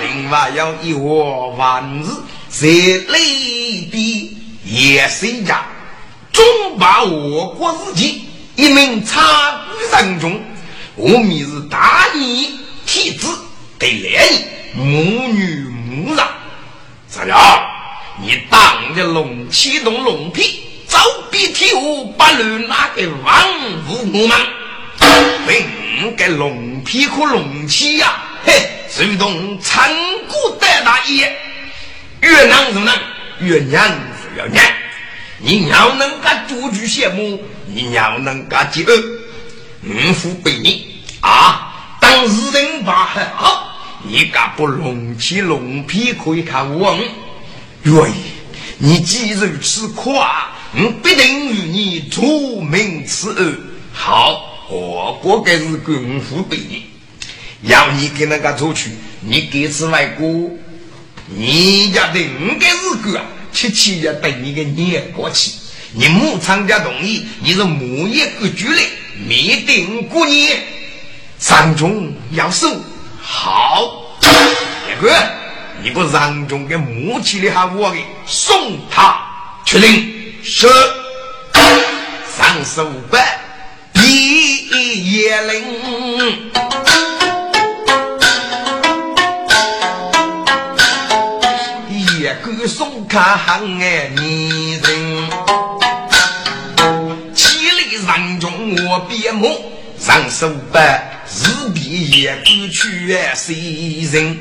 [0.00, 2.06] 另外要一窝万日
[2.48, 5.64] 在内地也是家，
[6.32, 6.44] 总
[6.78, 8.24] 把我国自己
[8.56, 9.24] 一名参
[9.78, 10.40] 与人中，
[10.96, 13.28] 我明日大义体制
[13.78, 14.57] 得来。
[14.78, 16.28] 母女母让，
[17.08, 17.36] 三娘，
[18.22, 21.00] 你当着龙启动龙皮，早
[21.32, 21.80] 比天下
[22.16, 23.48] 八路那个王
[23.88, 24.38] 五我们，
[25.48, 25.66] 被
[26.00, 28.52] 五个龙皮和龙旗呀，嘿，
[28.88, 29.82] 手动成
[30.28, 31.36] 古代大爷，
[32.20, 32.96] 越难就难，
[33.40, 34.64] 越难就要难。
[35.38, 38.96] 你要能个独具羡慕，你要能个饥饿，
[39.82, 43.04] 五福被你啊，当日人把
[43.34, 43.64] 好。
[44.04, 46.96] 你敢不龙起龙皮可以看我？
[47.84, 48.10] 喂，
[48.78, 53.54] 你既如此夸，我必定与你出名此恶。
[53.92, 56.84] 好，我过该是功夫给你，
[57.62, 58.90] 要你给那个出去，
[59.20, 60.50] 你给此外国，
[61.26, 63.20] 你家的五个日个，
[63.52, 65.50] 七七要等你个年过去。
[65.92, 68.82] 你母参加同意，你是母一个主力，
[69.26, 70.62] 灭定过年，
[71.38, 72.68] 三中要守。
[73.30, 74.30] 好，大
[74.98, 75.12] 哥，
[75.82, 79.20] 你不让中给母亲的喊我给送他
[79.66, 80.66] 去领是
[82.26, 83.38] 三十五百
[83.92, 85.62] 毕业令，
[91.90, 95.30] 一个送他喊爱女人，
[97.34, 99.54] 千里人中我别梦
[99.98, 101.17] 三十五百。
[101.30, 104.38] 日比夜不去谁人？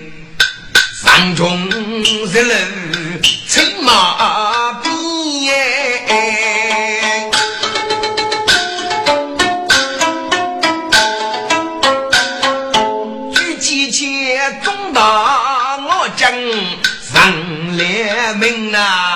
[0.99, 4.89] 山中人路青马边，
[13.31, 19.06] 举起钱中大我将人来命啊！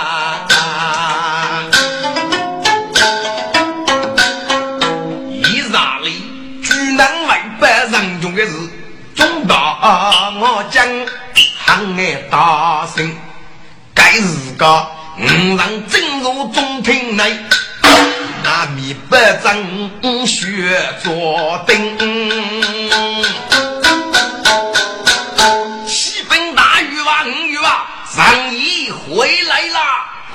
[12.29, 13.15] 大声，
[13.93, 14.87] 该是个
[15.17, 15.23] 五
[15.57, 17.37] 人进入中庭内，
[18.43, 19.55] 那米百丈
[20.25, 21.97] 雪坐定，
[25.87, 29.79] 西风大雨哇，五雨哇，上衣回来啦。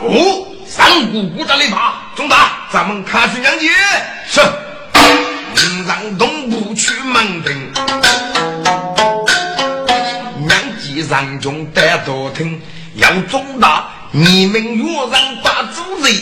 [0.01, 3.69] 哦，三姑姑这里爬，中打，咱们开始讲解
[4.29, 4.41] 是，
[5.87, 7.73] 让东部去门庭。
[11.03, 12.61] 上中得多听，
[12.94, 16.14] 要中大，你们岳人把主人，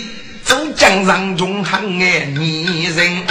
[0.47, 3.27] 都将上中喊爱女人。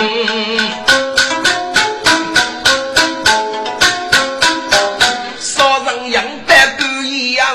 [5.40, 7.48] 少人养得不一样，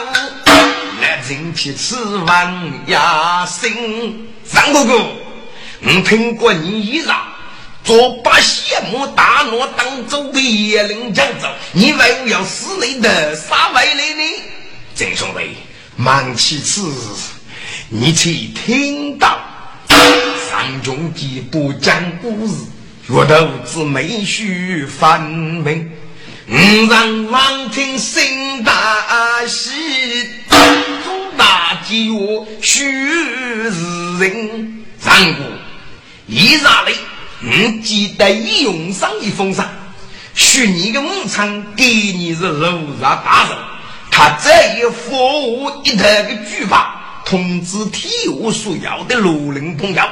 [1.00, 2.54] 来人去吃饭
[2.86, 4.28] 呀，心。
[4.50, 4.94] 张哥哥，
[5.82, 7.16] 我听过你一上。
[7.88, 14.42] 做把谢幕大诺当走的野人讲走，你为何要死里的啥为来呢？
[14.94, 15.56] 郑兄弟，
[15.96, 16.82] 忙其次，
[17.88, 19.40] 你且听到
[20.50, 22.56] 上中既不讲故事，
[23.06, 25.90] 若头子没须翻门，
[26.46, 29.70] 吾让王听心大喜，
[30.50, 35.42] 中大吉我须是人，上古
[36.26, 36.92] 一啥嘞？
[37.40, 39.64] 你记得一用上一封上，
[40.34, 42.68] 许你的母亲给你是楼
[43.00, 43.56] 上大人，
[44.10, 50.02] 他这一副一头的举法，通知体务所要的路人朋友，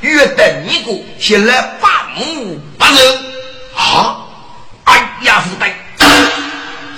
[0.00, 2.98] 约等你个前来把母把人
[3.76, 4.26] 啊！
[4.84, 5.66] 哎呀，是的，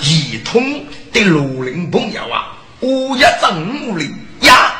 [0.01, 0.83] 一通
[1.13, 4.11] 的路人朋友啊，我也正午里
[4.41, 4.73] 呀，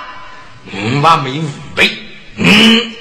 [0.73, 1.91] 我还没五倍，
[2.37, 2.95] 嗯。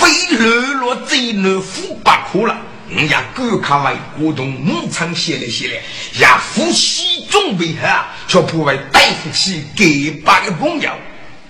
[0.00, 2.56] 非流落贼难富八苦了，
[2.88, 5.74] 人家赶快为国同牧场写了写了，
[6.18, 10.90] 也夫妻准备好，却不为大夫起给八个朋友。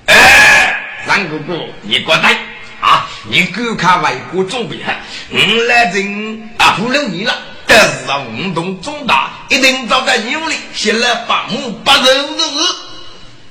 [0.07, 2.36] 哎，张哥哥，你过来
[2.80, 3.07] 啊！
[3.28, 4.92] 你赶快为国准备好，
[5.30, 5.38] 我
[5.68, 7.34] 来人啊，不留你了。
[7.66, 12.59] 但是啊，运动重大，一定找个牛里先来把母把人的事。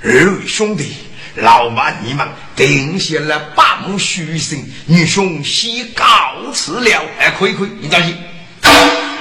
[0.03, 0.95] 二位兄弟。
[1.41, 6.05] 老马，你们定下了八目虚心，女兄先告
[6.53, 7.01] 辞了。
[7.19, 8.17] 哎，可以可以，你放心。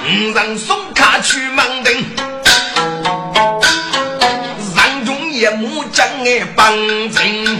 [0.01, 2.05] 五人送卡去门庭，
[4.75, 6.73] 让中夜幕将爱绑
[7.09, 7.59] 紧。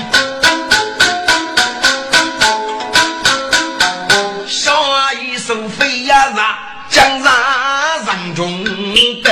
[4.48, 6.58] 下一首飞呀让
[6.90, 7.34] 将让
[8.06, 8.64] 让中
[9.24, 9.30] 的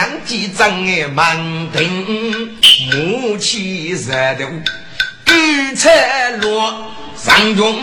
[0.00, 1.36] 娘几张哎，满
[1.72, 2.56] 庭
[2.90, 4.50] 母亲热的
[5.26, 7.78] 玉彩落，上中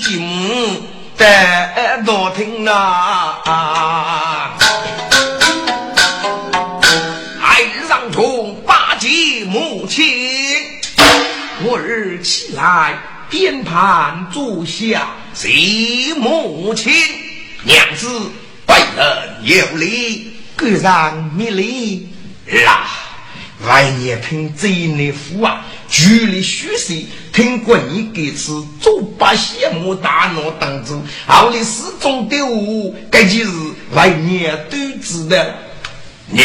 [0.00, 0.82] 金母
[1.16, 4.58] 得多听啊！
[7.40, 10.04] 爱上从八戒母亲，
[11.62, 12.98] 我儿起来
[13.30, 16.92] 边盘坐下，谢母亲，
[17.62, 18.08] 娘子
[18.66, 22.08] 为人有礼，各让米礼
[22.66, 22.86] 啦。
[23.66, 33.52] 外年听这内父啊，距离虚岁，听过你给次做把羡慕大脑当中，后里始终的我，这就是
[33.94, 35.36] 外年都知道。
[36.26, 36.44] 娘，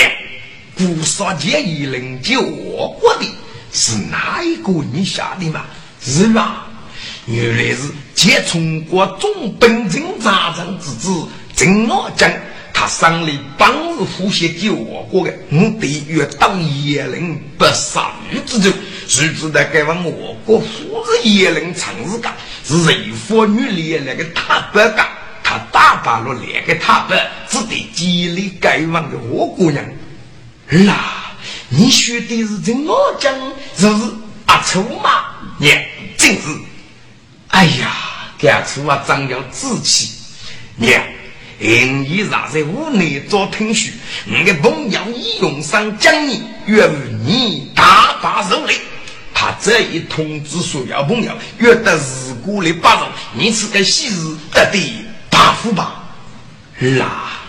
[0.78, 3.26] 古少节一人就我过的
[3.74, 5.66] 是哪一个你下的嘛？
[6.00, 6.68] 是吧？
[7.26, 7.82] 原来是
[8.14, 12.32] 借从国总本镇扎城之子郑老将。
[12.80, 18.72] 他上来帮日呼吸救我国的，我得越当野人不杀鱼之罪。
[19.08, 22.32] 谁知道该往我国富日野人长日干，
[22.64, 25.08] 是人妇女连那个大白干，
[25.44, 29.84] 他打败了两个大白，只得激励该往的我姑娘。
[30.70, 31.36] 儿啊，
[31.70, 33.34] 你学的是怎么讲？
[33.76, 34.12] 是不是
[34.46, 35.34] 阿粗吗？
[35.58, 35.76] 娘，
[36.16, 36.42] 正是。
[37.48, 37.92] 哎呀，
[38.38, 40.12] 这阿粗啊，长了志气，
[40.76, 41.02] 娘。
[41.60, 43.90] 因已 rat 在屋内做听书，
[44.28, 46.90] 我的朋友已用上讲你，愿
[47.26, 48.76] 你大把受累。
[49.34, 56.04] 他这一通知所有朋友，约得事故的八荣，你是个喜事得的大福吧？
[56.80, 57.40] 啦，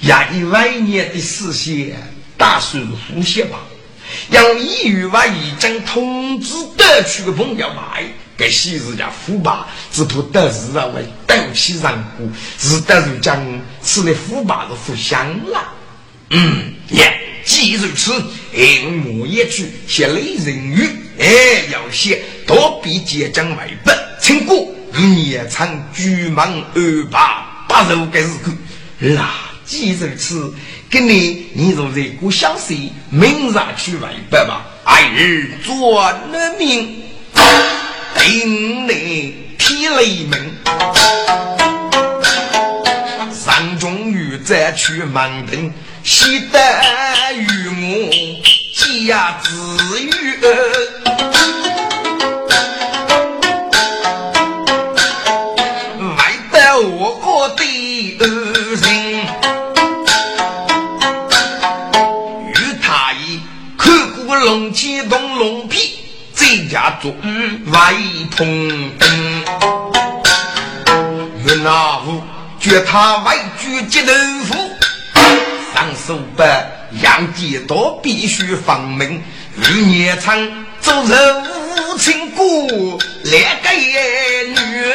[0.00, 1.96] 呀，一万年的事先
[2.36, 3.58] 打算呼吸吧，
[4.30, 8.04] 让一语话已经通知得去的朋友来。
[8.36, 9.52] 该昔日家腐败，
[9.92, 12.26] 只怕得日啊为斗气上过，
[12.58, 13.40] 是得如将
[13.80, 15.72] 此类腐败的腐香了。
[16.30, 21.26] 嗯，耶，既如此，我莫也去写雷人语，哎，
[21.72, 28.52] 要写多比结将为本，请过年长举门二八八十五个日子。
[28.98, 29.28] 那
[29.64, 30.52] 既如此，
[30.90, 37.02] 给你你若在故相随，明日去为本吧，二日做了命。
[38.24, 40.50] 顶内天雷门，
[43.30, 45.70] 上中雨再去忙腾，
[46.02, 46.58] 喜得
[47.34, 48.10] 与我
[49.06, 50.10] 家自语，
[56.00, 56.16] 外
[56.50, 58.26] 得我国的
[58.80, 58.84] 人，
[62.48, 63.38] 与他一
[63.76, 64.93] 看过龙起动龙皮。
[64.93, 64.93] 一
[66.74, 67.14] 家做
[67.66, 67.94] 外
[68.36, 69.44] 通灯，
[71.46, 72.20] 云那虎
[72.58, 74.12] 觉他外举接豆
[74.42, 74.56] 腐，
[75.72, 76.42] 上手不
[77.00, 79.22] 养鸡多必须放明，
[79.56, 80.36] 日年长
[80.80, 84.92] 走人无情故，两个女，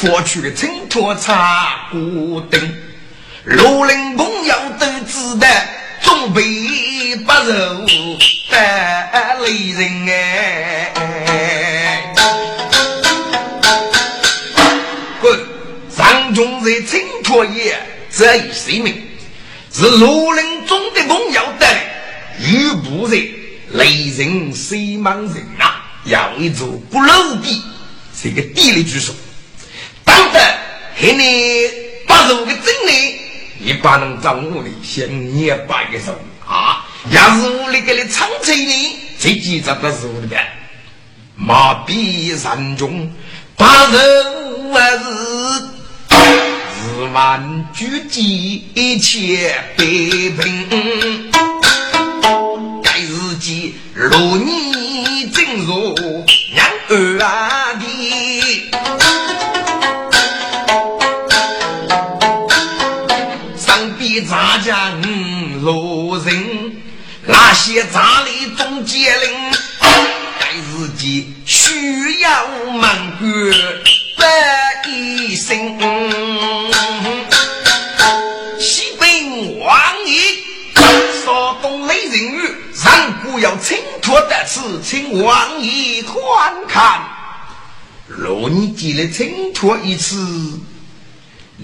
[0.00, 2.74] 备佛去请托茶古灯，
[3.44, 5.46] 罗林朋友都知道，
[6.00, 6.42] 准备
[7.16, 7.86] 不肉
[8.50, 10.08] 得雷人
[10.96, 12.14] 哎！
[15.20, 15.38] 滚！
[15.94, 17.78] 上中在请托也
[18.10, 19.06] 这一声命，
[19.70, 21.66] 是罗林中的朋友的
[22.38, 23.22] 遇不人
[23.72, 27.62] 雷人西莽人啊，要一座不漏地。
[28.22, 29.14] 这个地理举手，
[30.10, 30.40] 当得
[31.00, 31.70] 给你
[32.08, 33.20] 八十五个真理，
[33.58, 36.12] 你把能掌握的先捏八个手。
[36.44, 36.84] 啊！
[37.12, 40.52] 要是屋里给你唱吹呢，这几张都是我的呗。
[41.36, 43.08] 马比山中
[43.56, 43.96] 八十
[44.56, 44.80] 五日，
[46.10, 51.30] 日万举几千百平，
[52.82, 54.08] 该日记如
[54.38, 54.59] 你
[64.18, 65.00] 杂将
[65.62, 66.82] 路人，
[67.26, 69.52] 那些杂里中间人，
[70.40, 73.52] 该自己需要满官
[74.16, 75.78] 百一生。
[78.58, 79.70] 西北王
[80.06, 80.20] 爷
[81.22, 87.02] 说东雷人语，上古要请托得此，请王爷观看。
[88.08, 90.60] 若你记了请托一次。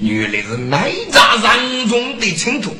[0.00, 2.76] 原来是内扎人中的清楚，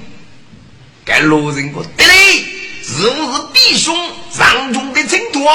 [1.04, 2.44] 该路人说对嘞，
[2.82, 3.96] 是不是弟兄
[4.38, 5.54] 人中的清楚啊？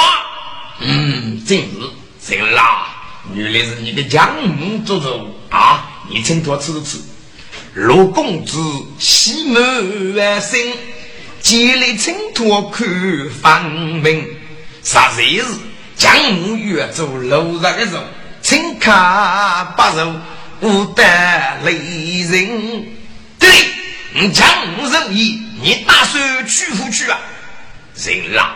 [0.80, 2.88] 嗯，正是，行啦，
[3.36, 5.88] 原来是你的江母做主啊！
[6.10, 6.98] 你请多吃吃。
[7.74, 8.58] 陆公子
[8.98, 10.60] 喜满万生，
[11.42, 12.86] 建立请托看
[13.42, 14.28] 方明。
[14.84, 15.46] 啥日是
[15.96, 18.04] 江母越走路上的走，
[18.42, 18.94] 请看
[19.78, 20.14] 八肉
[20.62, 21.04] 不得
[21.66, 21.74] 雷
[22.30, 22.86] 人。
[23.40, 23.50] 对，
[24.14, 24.48] 你江
[24.78, 27.20] 母仁义，你打算去不去啊？
[27.96, 28.56] 人啦，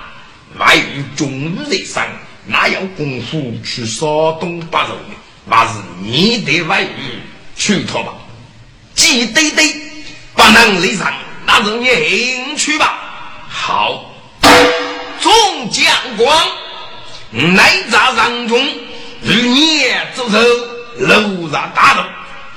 [0.59, 2.07] 外有中午在上，
[2.45, 5.15] 哪有功夫去烧东八肉呢？
[5.47, 7.19] 那是你得外语
[7.57, 8.13] 去托吧。
[8.93, 9.75] 记得得，
[10.35, 11.11] 不能离上，
[11.47, 12.99] 那是你兴趣吧？
[13.49, 14.13] 好，
[15.19, 15.85] 众将
[16.17, 16.47] 官，
[17.55, 18.63] 来扎上中，
[19.23, 19.83] 与你
[20.15, 20.39] 走走，
[20.97, 22.03] 楼上大路，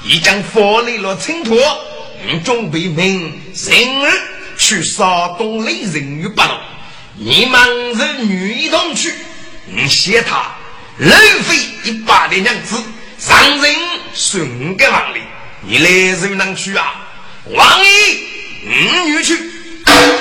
[0.05, 1.57] 已将佛力了请托，
[2.45, 4.11] 准备明日
[4.57, 5.07] 去山
[5.39, 6.55] 东雷人与八路，
[7.16, 7.61] 你们
[7.97, 9.12] 是女一同去，
[9.66, 10.53] 你写他
[10.99, 11.11] 路
[11.45, 12.76] 费一百的娘子，
[13.18, 13.74] 上人
[14.14, 15.20] 顺个万里。
[15.61, 16.95] 你来人能去啊？
[17.47, 17.89] 王爷，
[18.64, 19.34] 五女去；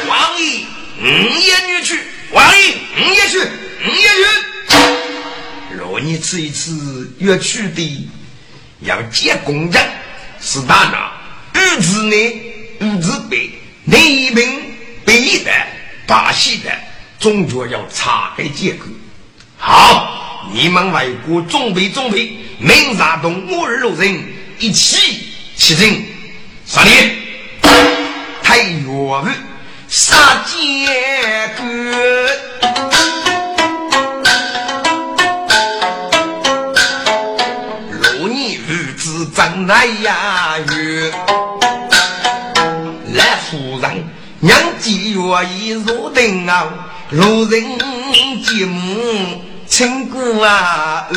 [0.08, 0.66] 王爷，
[1.00, 1.96] 五爷女去；
[2.32, 5.17] 王爷，五爷去，五爷去。
[5.90, 8.10] 若你吃一次要去的，
[8.82, 9.80] 要见公家，
[10.42, 11.12] 是大拿
[11.56, 12.42] 五子内
[12.82, 13.50] 五子北，
[13.86, 14.62] 内平
[15.06, 15.52] 北的
[16.06, 16.72] 大西的，
[17.20, 18.86] 总觉要查开结构。
[19.58, 24.24] 好，你们外国准备准备，明日同我二路人
[24.60, 25.24] 一起。
[25.56, 26.06] 起身，
[26.68, 26.92] 杀你！
[28.44, 29.28] 太岳父
[29.90, 31.66] 杀奸官，
[39.68, 41.12] 来呀月，
[43.14, 44.04] 来夫人
[44.40, 46.68] 娘几月已入定啊，
[47.12, 47.64] 路人
[48.44, 51.14] 继母亲姑啊二。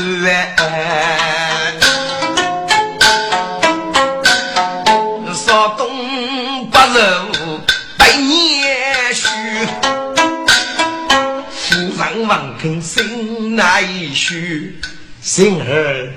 [12.28, 13.82] 望听心来
[14.14, 14.78] 许，
[15.20, 16.12] 心儿，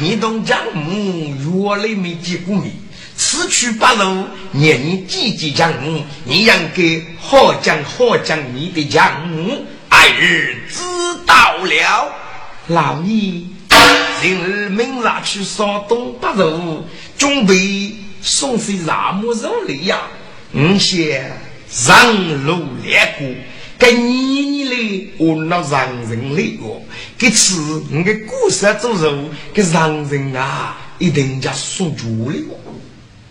[0.00, 1.34] 你同江母
[1.68, 2.72] 原来没见过面，
[3.16, 10.82] 此去八路，念你几几江母，你应该好讲好讲你的江母，爱儿知
[11.26, 12.12] 道了。
[12.68, 13.42] 老爷，
[14.20, 16.84] 今日明日去山东八路，
[17.16, 19.98] 准备送些什么肉来呀？
[20.50, 21.30] 你先
[21.68, 23.26] 上路来过。
[23.84, 26.80] 给你你嘞，我那让人嘞哦，
[27.18, 27.54] 给吃
[27.90, 32.42] 你个故事做肉，给让人啊，一定家送脚嘞。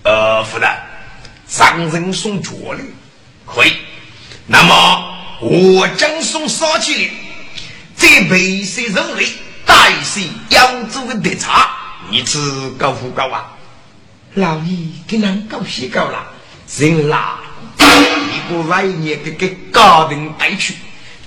[0.04, 0.70] 呃，夫人，
[1.58, 2.84] 让人送脚嘞，
[3.48, 3.72] 可以。
[4.46, 7.12] 那么我将送烧鸡嘞，
[7.98, 9.26] 这备些肉类，
[9.66, 11.76] 带些扬州的特茶，
[12.12, 12.38] 你吃
[12.78, 13.58] 够不够啊？
[14.36, 14.78] 老爷
[15.08, 16.32] 给人高些够了，
[16.78, 17.40] 人啦。
[17.78, 20.76] 你不来年给给家庭带去，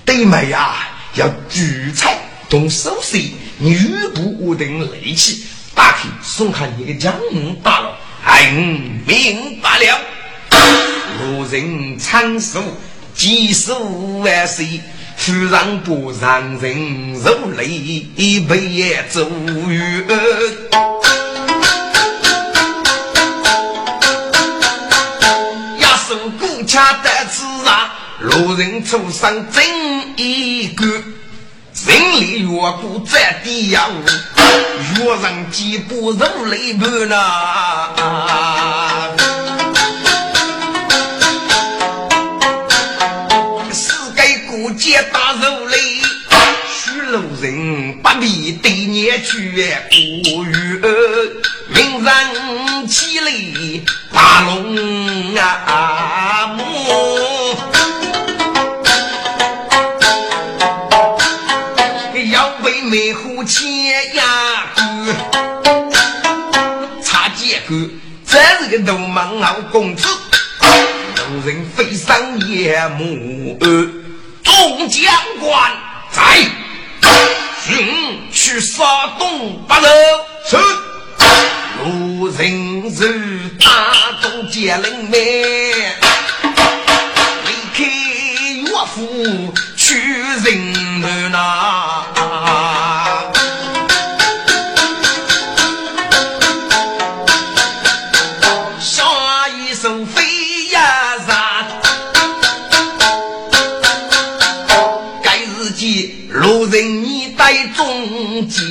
[0.04, 0.88] 对妹呀？
[1.14, 2.14] 要聚餐
[2.50, 3.16] 动手势，
[3.56, 5.44] 你语不我等力气，
[5.74, 9.98] 打开送看你的江门大了，哎，明白了。
[11.18, 12.62] 路人长寿
[13.14, 14.80] 几十万岁，
[15.16, 19.70] 夫人不让人受累，一辈子无
[28.36, 29.64] 路人出生真
[30.18, 33.88] 一个，人里越过在地呀，
[34.98, 37.88] 越人几步肉累半呐。
[43.72, 45.78] 世界过节大肉累，
[46.68, 49.64] 许路人不必对年去
[50.24, 50.54] 过月，
[51.68, 53.32] 明人起来
[54.12, 56.54] 大龙啊！
[68.76, 70.06] 个流氓好公子，
[70.60, 73.58] 路人非常眼目。
[74.42, 75.72] 众将官
[76.10, 76.22] 在，
[77.64, 78.84] 寻去杀
[79.18, 79.88] 东八路，
[80.46, 80.56] 是
[81.84, 83.68] 路人是大
[84.22, 85.16] 众接灵面。
[89.76, 89.94] 去
[90.42, 90.56] 人
[91.00, 92.04] 门呐，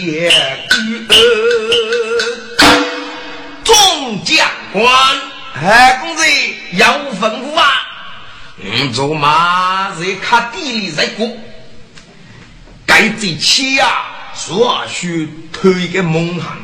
[0.06, 2.74] 该日间路人你带中。
[2.76, 2.86] 结局。
[3.64, 4.86] 众将官，
[5.56, 6.24] 哎，公子
[6.74, 6.86] 有
[7.20, 7.66] 吩咐啊！
[8.58, 11.28] 你做马在看地里在过，
[12.86, 16.56] 该这气呀，说需推个蒙汗，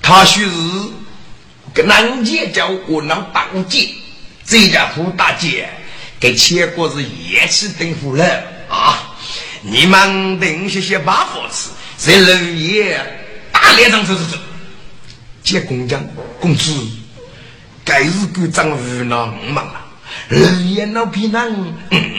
[0.00, 0.50] 他须是
[1.74, 3.90] 个南街叫我能当街，
[4.46, 5.68] 这家胡大姐
[6.18, 8.24] 给切过是也是等夫了
[8.70, 9.14] 啊！
[9.60, 11.68] 你们等些些把火吃，
[12.04, 12.98] 在楼爷
[13.52, 14.36] 大脸上走走走。
[15.44, 16.04] 接工匠
[16.40, 16.74] 工资，
[17.84, 19.80] 该是够张无那五忙了。
[20.28, 21.72] 二爷那皮囊五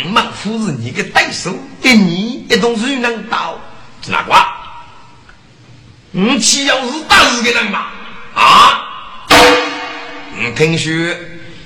[0.08, 3.60] 忙，夫是你个对手，给你一动手能刀，
[4.02, 4.34] 是哪个？
[6.12, 7.88] 你岂要是打死个人嘛？
[8.36, 8.88] 啊！
[9.28, 10.94] 我听说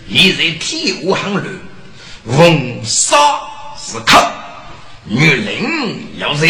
[0.10, 1.44] 现在天无行路，
[2.26, 3.16] 逢杀
[3.78, 4.32] 是客，
[5.06, 6.48] 女人要热，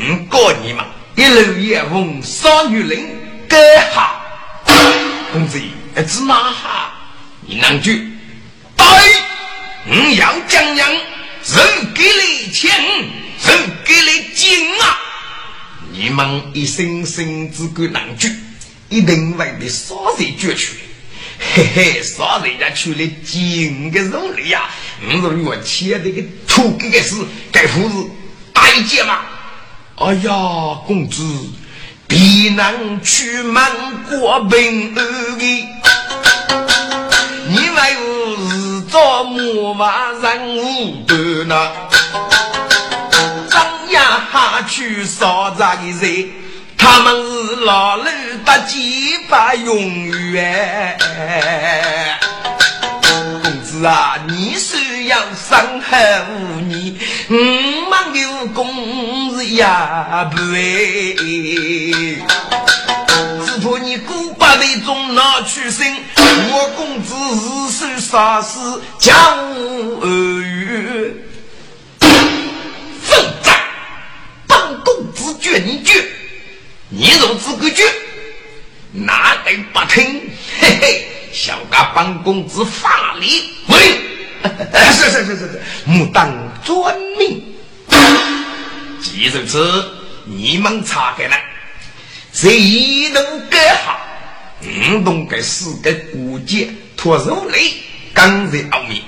[0.00, 0.84] 我告你们，
[1.16, 3.00] 一路也逢杀女人，
[3.48, 4.22] 该好。
[5.32, 6.92] 公子，一只马哈，
[7.44, 8.12] 你两句，
[8.76, 8.86] 对，
[9.84, 12.70] 你要讲人，人给你钱，
[13.44, 14.98] 人给你金啊！
[15.90, 18.32] 你们一生生只管两句，
[18.88, 20.74] 一定会被杀人绝去。
[21.54, 24.70] 嘿嘿，杀人家去了金的肉里呀！
[25.00, 27.16] 你说我切的个土给个是
[27.50, 28.10] 该胡子
[28.52, 29.20] 大一截吗？
[30.00, 31.22] 哎呀，公子。
[32.06, 33.70] 必能去满
[34.08, 35.02] 国兵儿
[35.36, 35.68] 的，
[37.50, 41.70] 你为何是做木马人物的呢？
[43.50, 46.30] 张牙哈去烧杂的人，
[46.78, 48.04] 他们是老路
[48.42, 49.76] 的几把永
[50.32, 50.98] 远。
[53.42, 56.98] 公子啊，你虽要伤害无你，
[57.30, 59.66] 五万有功是也
[60.34, 61.14] 不为。
[63.44, 69.14] 只怕你古巴的中拿去生，我公子日手杀死江
[69.54, 71.22] 无二语。
[72.00, 73.54] 混账！
[74.46, 76.02] 本公子绝你绝，
[76.88, 77.84] 你若自个绝，
[78.92, 80.30] 哪敢不听？
[80.60, 81.08] 嘿嘿。
[81.30, 84.17] 小家帮公子法力喂，
[84.92, 86.32] 是是是是是，木当
[86.64, 87.42] 遵命。
[89.00, 89.84] 既如此，
[90.24, 91.36] 你们查开了，
[92.32, 93.98] 谁能改好？
[94.62, 97.74] 五动该四个骨节脱肉类，
[98.12, 99.02] 刚在奥秘。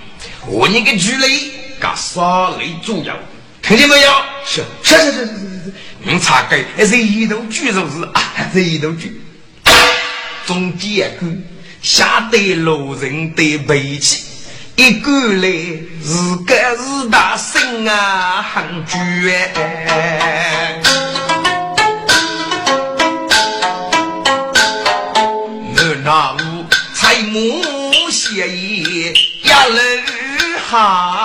[0.47, 3.17] 我那个巨雷，搞杀雷主要，
[3.63, 4.11] 听见没有？
[4.47, 5.73] 是是是是是是是，
[6.03, 8.23] 你查开，还是一头巨肉是啊？
[8.53, 9.21] 是一头巨，
[10.47, 11.27] 中间个。
[11.83, 14.23] 下得路人的背气，
[14.81, 15.43] 一个来
[16.03, 19.53] 是个是大神啊很绝。
[25.77, 26.65] 我那屋
[26.95, 29.13] 彩木写意
[29.43, 29.81] 压楼
[30.71, 31.20] 哈。